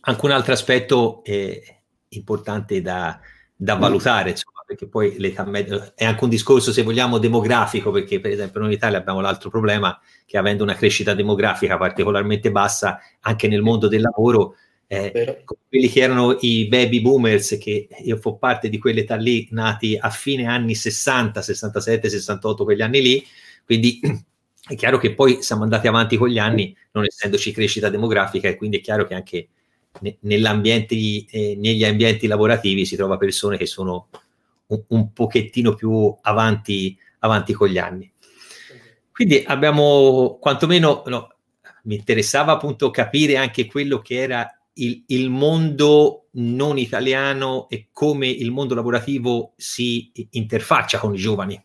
anche 0.00 0.24
un 0.24 0.30
altro 0.30 0.54
aspetto 0.54 1.22
eh, 1.24 1.82
importante 2.08 2.80
da, 2.80 3.20
da 3.54 3.76
mm. 3.76 3.80
valutare, 3.80 4.30
insomma, 4.30 4.62
perché 4.66 4.88
poi 4.88 5.18
l'età 5.18 5.44
media 5.44 5.92
è 5.94 6.06
anche 6.06 6.24
un 6.24 6.30
discorso, 6.30 6.72
se 6.72 6.82
vogliamo, 6.82 7.18
demografico, 7.18 7.90
perché 7.90 8.18
per 8.18 8.30
esempio 8.30 8.60
noi 8.60 8.70
in 8.70 8.76
Italia 8.76 8.98
abbiamo 8.98 9.20
l'altro 9.20 9.50
problema 9.50 10.00
che 10.24 10.38
avendo 10.38 10.62
una 10.62 10.74
crescita 10.74 11.12
demografica 11.12 11.76
particolarmente 11.76 12.50
bassa 12.50 12.98
anche 13.20 13.48
nel 13.48 13.60
mondo 13.60 13.86
del 13.86 14.00
lavoro, 14.00 14.56
eh, 14.86 15.44
quelli 15.68 15.88
che 15.88 16.00
erano 16.00 16.36
i 16.40 16.66
baby 16.68 17.00
boomers, 17.00 17.56
che 17.60 17.88
io 18.02 18.16
fo 18.16 18.36
parte 18.36 18.68
di 18.68 18.78
quell'età 18.78 19.16
lì, 19.16 19.48
nati 19.50 19.96
a 19.98 20.10
fine 20.10 20.46
anni 20.46 20.74
60, 20.74 21.42
67, 21.42 22.08
68, 22.08 22.64
quegli 22.64 22.82
anni 22.82 23.02
lì, 23.02 23.26
quindi 23.64 24.00
è 24.66 24.74
chiaro 24.74 24.98
che 24.98 25.14
poi 25.14 25.42
siamo 25.42 25.62
andati 25.62 25.86
avanti 25.86 26.16
con 26.16 26.28
gli 26.28 26.38
anni, 26.38 26.76
non 26.92 27.04
essendoci 27.04 27.52
crescita 27.52 27.88
demografica, 27.88 28.48
e 28.48 28.56
quindi 28.56 28.78
è 28.78 28.80
chiaro 28.80 29.06
che 29.06 29.14
anche 29.14 29.48
ne, 30.00 30.16
nell'ambiente, 30.20 30.94
eh, 30.94 31.56
negli 31.56 31.84
ambienti 31.84 32.26
lavorativi 32.26 32.84
si 32.84 32.96
trova 32.96 33.16
persone 33.16 33.56
che 33.56 33.66
sono 33.66 34.08
un, 34.66 34.82
un 34.88 35.12
pochettino 35.12 35.74
più 35.74 36.14
avanti, 36.22 36.96
avanti 37.20 37.52
con 37.52 37.68
gli 37.68 37.78
anni. 37.78 38.10
Quindi 39.10 39.44
abbiamo 39.46 40.38
quantomeno, 40.40 41.04
no, 41.06 41.34
mi 41.84 41.94
interessava 41.94 42.52
appunto 42.52 42.90
capire 42.90 43.36
anche 43.36 43.66
quello 43.66 44.00
che 44.00 44.20
era 44.20 44.58
il, 44.74 45.04
il, 45.06 45.30
mondo 45.30 46.28
non 46.32 46.78
italiano 46.78 47.68
e 47.68 47.88
come 47.92 48.28
il 48.28 48.50
mondo 48.50 48.74
lavorativo 48.74 49.52
si 49.56 50.10
interfaccia 50.30 50.98
con 50.98 51.14
i 51.14 51.18
giovani, 51.18 51.62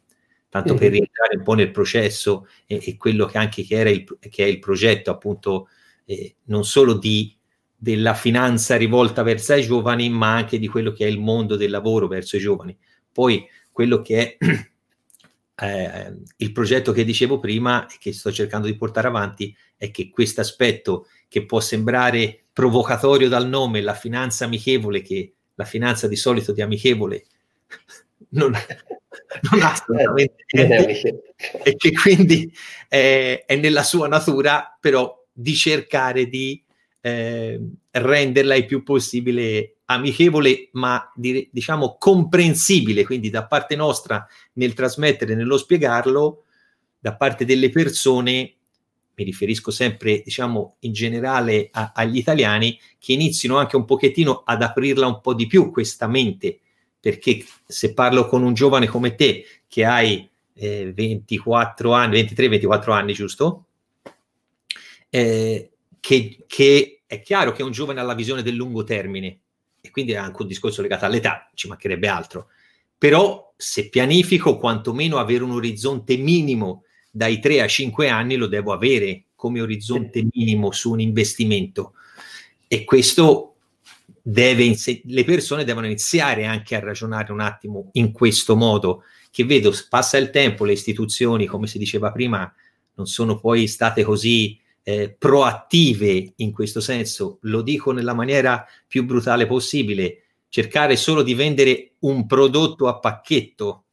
tanto 0.49 0.69
mm-hmm. 0.69 0.81
per 0.81 0.91
rientrare 0.91 1.37
un 1.37 1.43
po' 1.43 1.53
nel 1.53 1.71
processo 1.71 2.47
e, 2.65 2.81
e 2.83 2.97
quello 2.97 3.25
che 3.25 3.37
anche 3.37 3.63
che, 3.63 3.75
era 3.75 3.89
il, 3.89 4.05
che 4.29 4.43
è 4.43 4.47
il 4.47 4.59
progetto 4.59 5.11
appunto 5.11 5.67
eh, 6.05 6.35
non 6.45 6.65
solo 6.65 6.93
di, 6.93 7.35
della 7.75 8.13
finanza 8.13 8.75
rivolta 8.75 9.23
verso 9.23 9.53
i 9.53 9.61
giovani, 9.61 10.09
ma 10.09 10.35
anche 10.35 10.59
di 10.59 10.67
quello 10.67 10.91
che 10.91 11.05
è 11.05 11.09
il 11.09 11.19
mondo 11.19 11.55
del 11.55 11.69
lavoro 11.69 12.07
verso 12.07 12.35
i 12.35 12.39
giovani. 12.39 12.77
Poi 13.11 13.47
quello 13.71 14.01
che 14.01 14.37
è 14.37 14.37
eh, 15.65 16.17
il 16.37 16.51
progetto 16.51 16.91
che 16.91 17.05
dicevo 17.05 17.39
prima 17.39 17.87
e 17.87 17.95
che 17.99 18.11
sto 18.11 18.31
cercando 18.31 18.67
di 18.67 18.75
portare 18.75 19.07
avanti 19.07 19.55
è 19.77 19.91
che 19.91 20.09
questo 20.09 20.41
aspetto 20.41 21.07
che 21.29 21.45
può 21.45 21.59
sembrare 21.59 22.47
provocatorio 22.59 23.29
dal 23.29 23.47
nome, 23.47 23.79
la 23.79 23.93
finanza 23.93 24.43
amichevole, 24.43 25.01
che 25.01 25.31
la 25.55 25.63
finanza 25.63 26.09
di 26.09 26.17
solito 26.17 26.51
di 26.51 26.61
amichevole 26.61 27.23
non, 28.31 28.51
non 28.51 29.61
ha 29.61 29.71
assolutamente 29.71 30.43
eh, 30.47 30.67
niente, 30.67 31.35
e 31.63 31.75
che 31.77 31.93
quindi 31.93 32.53
è, 32.89 33.45
è, 33.47 33.55
nella 33.55 33.83
sua 33.83 34.09
natura 34.09 34.77
però 34.77 35.25
di 35.31 35.55
cercare 35.55 36.27
di 36.27 36.61
eh, 36.99 37.61
renderla 37.91 38.55
il 38.55 38.65
più 38.65 38.83
possibile 38.83 39.75
amichevole, 39.85 40.67
ma 40.73 41.09
di, 41.15 41.47
diciamo 41.49 41.95
comprensibile, 41.97 43.05
quindi 43.05 43.29
da 43.29 43.45
parte 43.45 43.77
nostra 43.77 44.27
nel 44.55 44.73
trasmettere, 44.73 45.33
nello 45.33 45.57
spiegarlo, 45.57 46.43
da 46.99 47.15
parte 47.15 47.45
delle 47.45 47.69
persone, 47.69 48.55
mi 49.19 49.25
riferisco 49.25 49.69
sempre, 49.69 50.21
diciamo, 50.23 50.77
in 50.79 50.93
generale 50.93 51.67
a, 51.71 51.91
agli 51.93 52.17
italiani, 52.17 52.79
che 52.97 53.11
inizino 53.11 53.57
anche 53.57 53.75
un 53.75 53.83
pochettino 53.83 54.43
ad 54.45 54.61
aprirla 54.61 55.05
un 55.05 55.19
po' 55.19 55.33
di 55.33 55.45
più 55.45 55.69
questa 55.71 56.07
mente, 56.07 56.59
perché 56.99 57.43
se 57.65 57.93
parlo 57.93 58.27
con 58.27 58.43
un 58.43 58.53
giovane 58.53 58.87
come 58.87 59.15
te, 59.15 59.45
che 59.67 59.83
hai 59.83 60.27
eh, 60.53 60.93
24 60.93 61.91
anni, 61.91 62.21
23-24 62.21 62.91
anni, 62.91 63.13
giusto? 63.13 63.65
Eh, 65.09 65.71
che, 65.99 66.43
che 66.47 67.01
è 67.05 67.21
chiaro 67.21 67.51
che 67.51 67.61
è 67.61 67.65
un 67.65 67.71
giovane 67.71 67.99
ha 67.99 68.03
la 68.03 68.13
visione 68.13 68.43
del 68.43 68.53
lungo 68.55 68.83
termine 68.83 69.39
e 69.81 69.91
quindi 69.91 70.11
è 70.13 70.17
anche 70.17 70.41
un 70.41 70.47
discorso 70.47 70.81
legato 70.81 71.05
all'età, 71.05 71.49
ci 71.53 71.67
mancherebbe 71.67 72.07
altro. 72.07 72.47
Però 72.97 73.53
se 73.57 73.89
pianifico, 73.89 74.57
quantomeno 74.57 75.17
avere 75.17 75.43
un 75.43 75.51
orizzonte 75.51 76.15
minimo 76.17 76.83
dai 77.09 77.39
3 77.39 77.61
a 77.61 77.67
5 77.67 78.09
anni 78.09 78.35
lo 78.35 78.47
devo 78.47 78.71
avere 78.71 79.23
come 79.35 79.61
orizzonte 79.61 80.27
minimo 80.33 80.71
su 80.71 80.91
un 80.91 80.99
investimento. 80.99 81.93
E 82.67 82.83
questo 82.83 83.55
deve 84.21 84.63
inse- 84.63 85.01
le 85.05 85.23
persone 85.23 85.63
devono 85.63 85.85
iniziare 85.85 86.45
anche 86.45 86.75
a 86.75 86.79
ragionare 86.79 87.31
un 87.31 87.39
attimo 87.39 87.89
in 87.93 88.11
questo 88.11 88.55
modo, 88.55 89.03
che 89.31 89.45
vedo, 89.45 89.73
passa 89.87 90.17
il 90.17 90.29
tempo, 90.29 90.65
le 90.65 90.73
istituzioni, 90.73 91.45
come 91.45 91.67
si 91.67 91.77
diceva 91.77 92.11
prima, 92.11 92.51
non 92.95 93.07
sono 93.07 93.39
poi 93.39 93.67
state 93.67 94.03
così 94.03 94.59
eh, 94.83 95.15
proattive 95.17 96.33
in 96.37 96.51
questo 96.51 96.81
senso, 96.81 97.37
lo 97.41 97.61
dico 97.61 97.91
nella 97.91 98.13
maniera 98.13 98.65
più 98.87 99.05
brutale 99.05 99.45
possibile, 99.45 100.23
cercare 100.49 100.95
solo 100.95 101.21
di 101.21 101.33
vendere 101.33 101.93
un 101.99 102.25
prodotto 102.25 102.87
a 102.87 102.99
pacchetto 102.99 103.85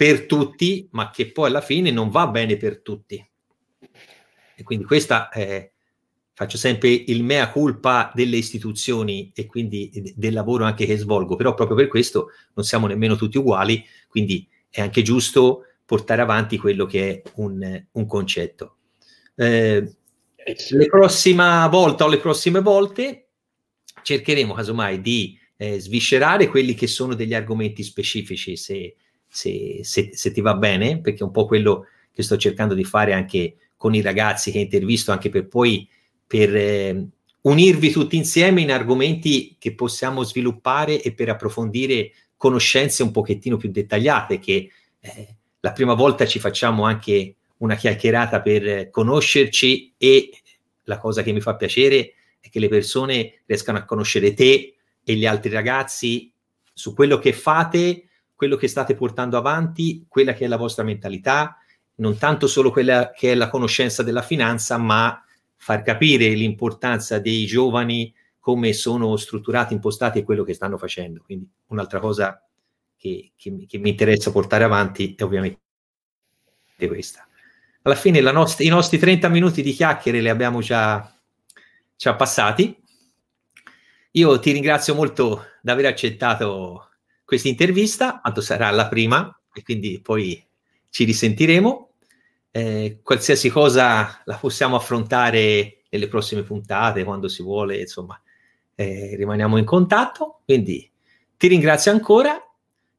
per 0.00 0.24
tutti, 0.24 0.88
ma 0.92 1.10
che 1.10 1.30
poi 1.30 1.48
alla 1.48 1.60
fine 1.60 1.90
non 1.90 2.08
va 2.08 2.26
bene 2.26 2.56
per 2.56 2.80
tutti. 2.80 3.22
E 4.56 4.62
quindi 4.62 4.86
questa 4.86 5.28
è, 5.28 5.70
faccio 6.32 6.56
sempre 6.56 6.88
il 6.88 7.22
mea 7.22 7.50
culpa 7.50 8.10
delle 8.14 8.38
istituzioni 8.38 9.30
e 9.34 9.44
quindi 9.44 10.14
del 10.16 10.32
lavoro 10.32 10.64
anche 10.64 10.86
che 10.86 10.96
svolgo, 10.96 11.36
però 11.36 11.52
proprio 11.52 11.76
per 11.76 11.88
questo 11.88 12.28
non 12.54 12.64
siamo 12.64 12.86
nemmeno 12.86 13.14
tutti 13.14 13.36
uguali, 13.36 13.84
quindi 14.08 14.48
è 14.70 14.80
anche 14.80 15.02
giusto 15.02 15.66
portare 15.84 16.22
avanti 16.22 16.56
quello 16.56 16.86
che 16.86 17.10
è 17.10 17.30
un, 17.34 17.84
un 17.92 18.06
concetto. 18.06 18.76
Eh, 19.34 19.96
le 20.70 20.86
prossima 20.86 21.68
volta 21.68 22.06
o 22.06 22.08
le 22.08 22.20
prossime 22.20 22.62
volte 22.62 23.28
cercheremo 24.00 24.54
casomai 24.54 25.02
di 25.02 25.38
eh, 25.58 25.78
sviscerare 25.78 26.48
quelli 26.48 26.72
che 26.72 26.86
sono 26.86 27.14
degli 27.14 27.34
argomenti 27.34 27.82
specifici, 27.82 28.56
se, 28.56 28.96
se, 29.30 29.80
se, 29.82 30.10
se, 30.12 30.32
ti 30.32 30.40
va 30.40 30.54
bene, 30.54 31.00
perché 31.00 31.20
è 31.20 31.24
un 31.24 31.30
po' 31.30 31.46
quello 31.46 31.86
che 32.12 32.22
sto 32.22 32.36
cercando 32.36 32.74
di 32.74 32.84
fare 32.84 33.12
anche 33.12 33.54
con 33.76 33.94
i 33.94 34.02
ragazzi 34.02 34.50
che 34.50 34.58
intervisto, 34.58 35.12
anche 35.12 35.30
per 35.30 35.46
poi 35.46 35.88
per 36.26 36.54
eh, 36.54 37.06
unirvi 37.42 37.90
tutti 37.90 38.16
insieme 38.16 38.60
in 38.60 38.70
argomenti 38.70 39.56
che 39.58 39.74
possiamo 39.74 40.24
sviluppare 40.24 41.00
e 41.00 41.12
per 41.12 41.30
approfondire 41.30 42.12
conoscenze 42.36 43.02
un 43.02 43.12
pochettino 43.12 43.56
più 43.56 43.70
dettagliate, 43.70 44.38
che 44.38 44.70
eh, 45.00 45.36
la 45.60 45.72
prima 45.72 45.94
volta 45.94 46.26
ci 46.26 46.38
facciamo 46.38 46.84
anche 46.84 47.36
una 47.58 47.76
chiacchierata 47.76 48.40
per 48.40 48.90
conoscerci 48.90 49.94
e 49.96 50.30
la 50.84 50.98
cosa 50.98 51.22
che 51.22 51.32
mi 51.32 51.40
fa 51.40 51.56
piacere 51.56 52.14
è 52.40 52.48
che 52.48 52.58
le 52.58 52.68
persone 52.68 53.42
riescano 53.46 53.78
a 53.78 53.84
conoscere 53.84 54.34
te 54.34 54.74
e 55.04 55.14
gli 55.14 55.26
altri 55.26 55.50
ragazzi 55.50 56.32
su 56.72 56.94
quello 56.94 57.18
che 57.18 57.32
fate, 57.32 58.08
quello 58.40 58.56
che 58.56 58.68
state 58.68 58.94
portando 58.94 59.36
avanti, 59.36 60.06
quella 60.08 60.32
che 60.32 60.46
è 60.46 60.48
la 60.48 60.56
vostra 60.56 60.82
mentalità, 60.82 61.58
non 61.96 62.16
tanto 62.16 62.46
solo 62.46 62.70
quella 62.70 63.10
che 63.14 63.32
è 63.32 63.34
la 63.34 63.50
conoscenza 63.50 64.02
della 64.02 64.22
finanza, 64.22 64.78
ma 64.78 65.22
far 65.56 65.82
capire 65.82 66.26
l'importanza 66.30 67.18
dei 67.18 67.44
giovani, 67.44 68.14
come 68.38 68.72
sono 68.72 69.14
strutturati, 69.18 69.74
impostati 69.74 70.20
e 70.20 70.24
quello 70.24 70.42
che 70.42 70.54
stanno 70.54 70.78
facendo. 70.78 71.20
Quindi 71.22 71.46
un'altra 71.66 72.00
cosa 72.00 72.42
che, 72.96 73.32
che, 73.36 73.66
che 73.68 73.76
mi 73.76 73.90
interessa 73.90 74.32
portare 74.32 74.64
avanti 74.64 75.14
è 75.14 75.22
ovviamente 75.22 75.58
questa 76.86 77.28
alla 77.82 77.94
fine 77.94 78.22
nost- 78.22 78.60
i 78.60 78.68
nostri 78.68 78.96
30 78.96 79.28
minuti 79.28 79.60
di 79.60 79.72
chiacchiere 79.72 80.22
li 80.22 80.30
abbiamo 80.30 80.60
già, 80.62 81.14
già 81.94 82.14
passati. 82.14 82.74
Io 84.12 84.38
ti 84.38 84.52
ringrazio 84.52 84.94
molto 84.94 85.44
di 85.60 85.70
aver 85.70 85.84
accettato 85.84 86.89
questa 87.30 87.46
intervista, 87.46 88.18
quanto 88.20 88.40
sarà 88.40 88.70
la 88.70 88.88
prima, 88.88 89.40
e 89.54 89.62
quindi 89.62 90.00
poi 90.02 90.44
ci 90.88 91.04
risentiremo. 91.04 91.90
Eh, 92.50 92.98
qualsiasi 93.04 93.50
cosa 93.50 94.20
la 94.24 94.34
possiamo 94.34 94.74
affrontare 94.74 95.82
nelle 95.90 96.08
prossime 96.08 96.42
puntate, 96.42 97.04
quando 97.04 97.28
si 97.28 97.44
vuole, 97.44 97.78
insomma, 97.78 98.20
eh, 98.74 99.14
rimaniamo 99.14 99.58
in 99.58 99.64
contatto. 99.64 100.40
Quindi 100.44 100.90
ti 101.36 101.46
ringrazio 101.46 101.92
ancora. 101.92 102.36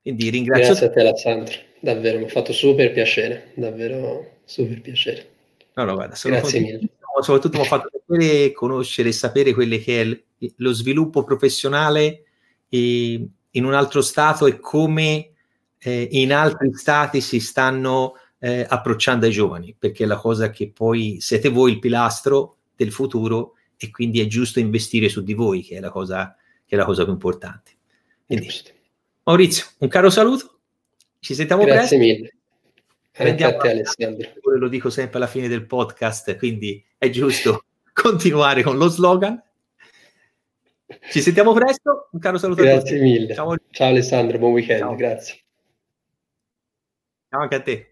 Quindi 0.01 0.29
ringrazio 0.29 0.67
Grazie 0.67 0.85
a 0.85 0.89
te, 0.91 0.99
Alessandro. 1.01 1.57
Davvero, 1.81 2.17
mi 2.19 2.23
ha 2.23 2.29
fatto 2.29 2.53
super 2.53 2.93
piacere, 2.93 3.51
davvero 3.55 4.37
super 4.45 4.79
piacere. 4.79 5.29
No, 5.73 5.83
no, 5.83 5.95
guarda, 5.95 6.15
Grazie 6.23 6.59
mille. 6.61 6.87
Soprattutto 7.19 7.57
mi 7.57 7.65
ha 7.65 7.67
fatto 7.67 7.89
piacere 8.05 8.53
conoscere 8.53 9.09
e 9.09 9.11
sapere 9.11 9.53
quello 9.53 9.75
che 9.75 10.01
è 10.01 10.21
lo 10.55 10.71
sviluppo 10.71 11.25
professionale 11.25 12.23
in 13.51 13.65
un 13.65 13.73
altro 13.73 14.01
stato 14.01 14.45
e 14.45 14.59
come 14.59 15.31
eh, 15.77 16.07
in 16.11 16.33
altri 16.33 16.71
stati 16.73 17.21
si 17.21 17.39
stanno 17.39 18.15
eh, 18.39 18.65
approcciando 18.67 19.25
ai 19.25 19.31
giovani, 19.31 19.75
perché 19.77 20.03
è 20.03 20.07
la 20.07 20.17
cosa 20.17 20.49
che 20.49 20.71
poi 20.71 21.17
siete 21.19 21.49
voi 21.49 21.73
il 21.73 21.79
pilastro 21.79 22.57
del 22.75 22.91
futuro 22.91 23.55
e 23.77 23.89
quindi 23.89 24.19
è 24.19 24.27
giusto 24.27 24.59
investire 24.59 25.09
su 25.09 25.23
di 25.23 25.33
voi, 25.33 25.63
che 25.63 25.77
è 25.77 25.79
la 25.79 25.89
cosa, 25.89 26.35
che 26.65 26.75
è 26.75 26.77
la 26.77 26.85
cosa 26.85 27.03
più 27.03 27.13
importante. 27.13 27.71
Quindi, 28.25 28.47
Maurizio, 29.23 29.65
un 29.79 29.87
caro 29.87 30.09
saluto 30.09 30.51
ci 31.21 31.35
sentiamo 31.35 31.63
Grazie 31.63 31.97
presto. 31.97 31.97
mille. 31.97 32.33
A 33.13 33.57
te 33.57 33.69
Alessandro. 33.69 34.29
Lo 34.57 34.67
dico 34.67 34.89
sempre 34.89 35.17
alla 35.17 35.27
fine 35.27 35.47
del 35.47 35.67
podcast, 35.67 36.35
quindi 36.37 36.83
è 36.97 37.09
giusto 37.09 37.65
continuare 37.93 38.63
con 38.63 38.77
lo 38.77 38.87
slogan. 38.87 39.41
Ci 41.09 41.21
sentiamo 41.21 41.51
presto, 41.53 42.09
un 42.11 42.19
caro 42.19 42.37
saluto 42.37 42.61
Grazie 42.61 42.77
a 42.77 42.81
tutti. 42.83 42.99
mille. 43.01 43.33
Ciao. 43.33 43.55
Ciao 43.71 43.87
Alessandro, 43.89 44.37
buon 44.37 44.51
weekend, 44.51 44.79
Ciao. 44.79 44.95
grazie. 44.95 45.39
Ciao 47.29 47.41
anche 47.41 47.55
a 47.55 47.61
te. 47.61 47.90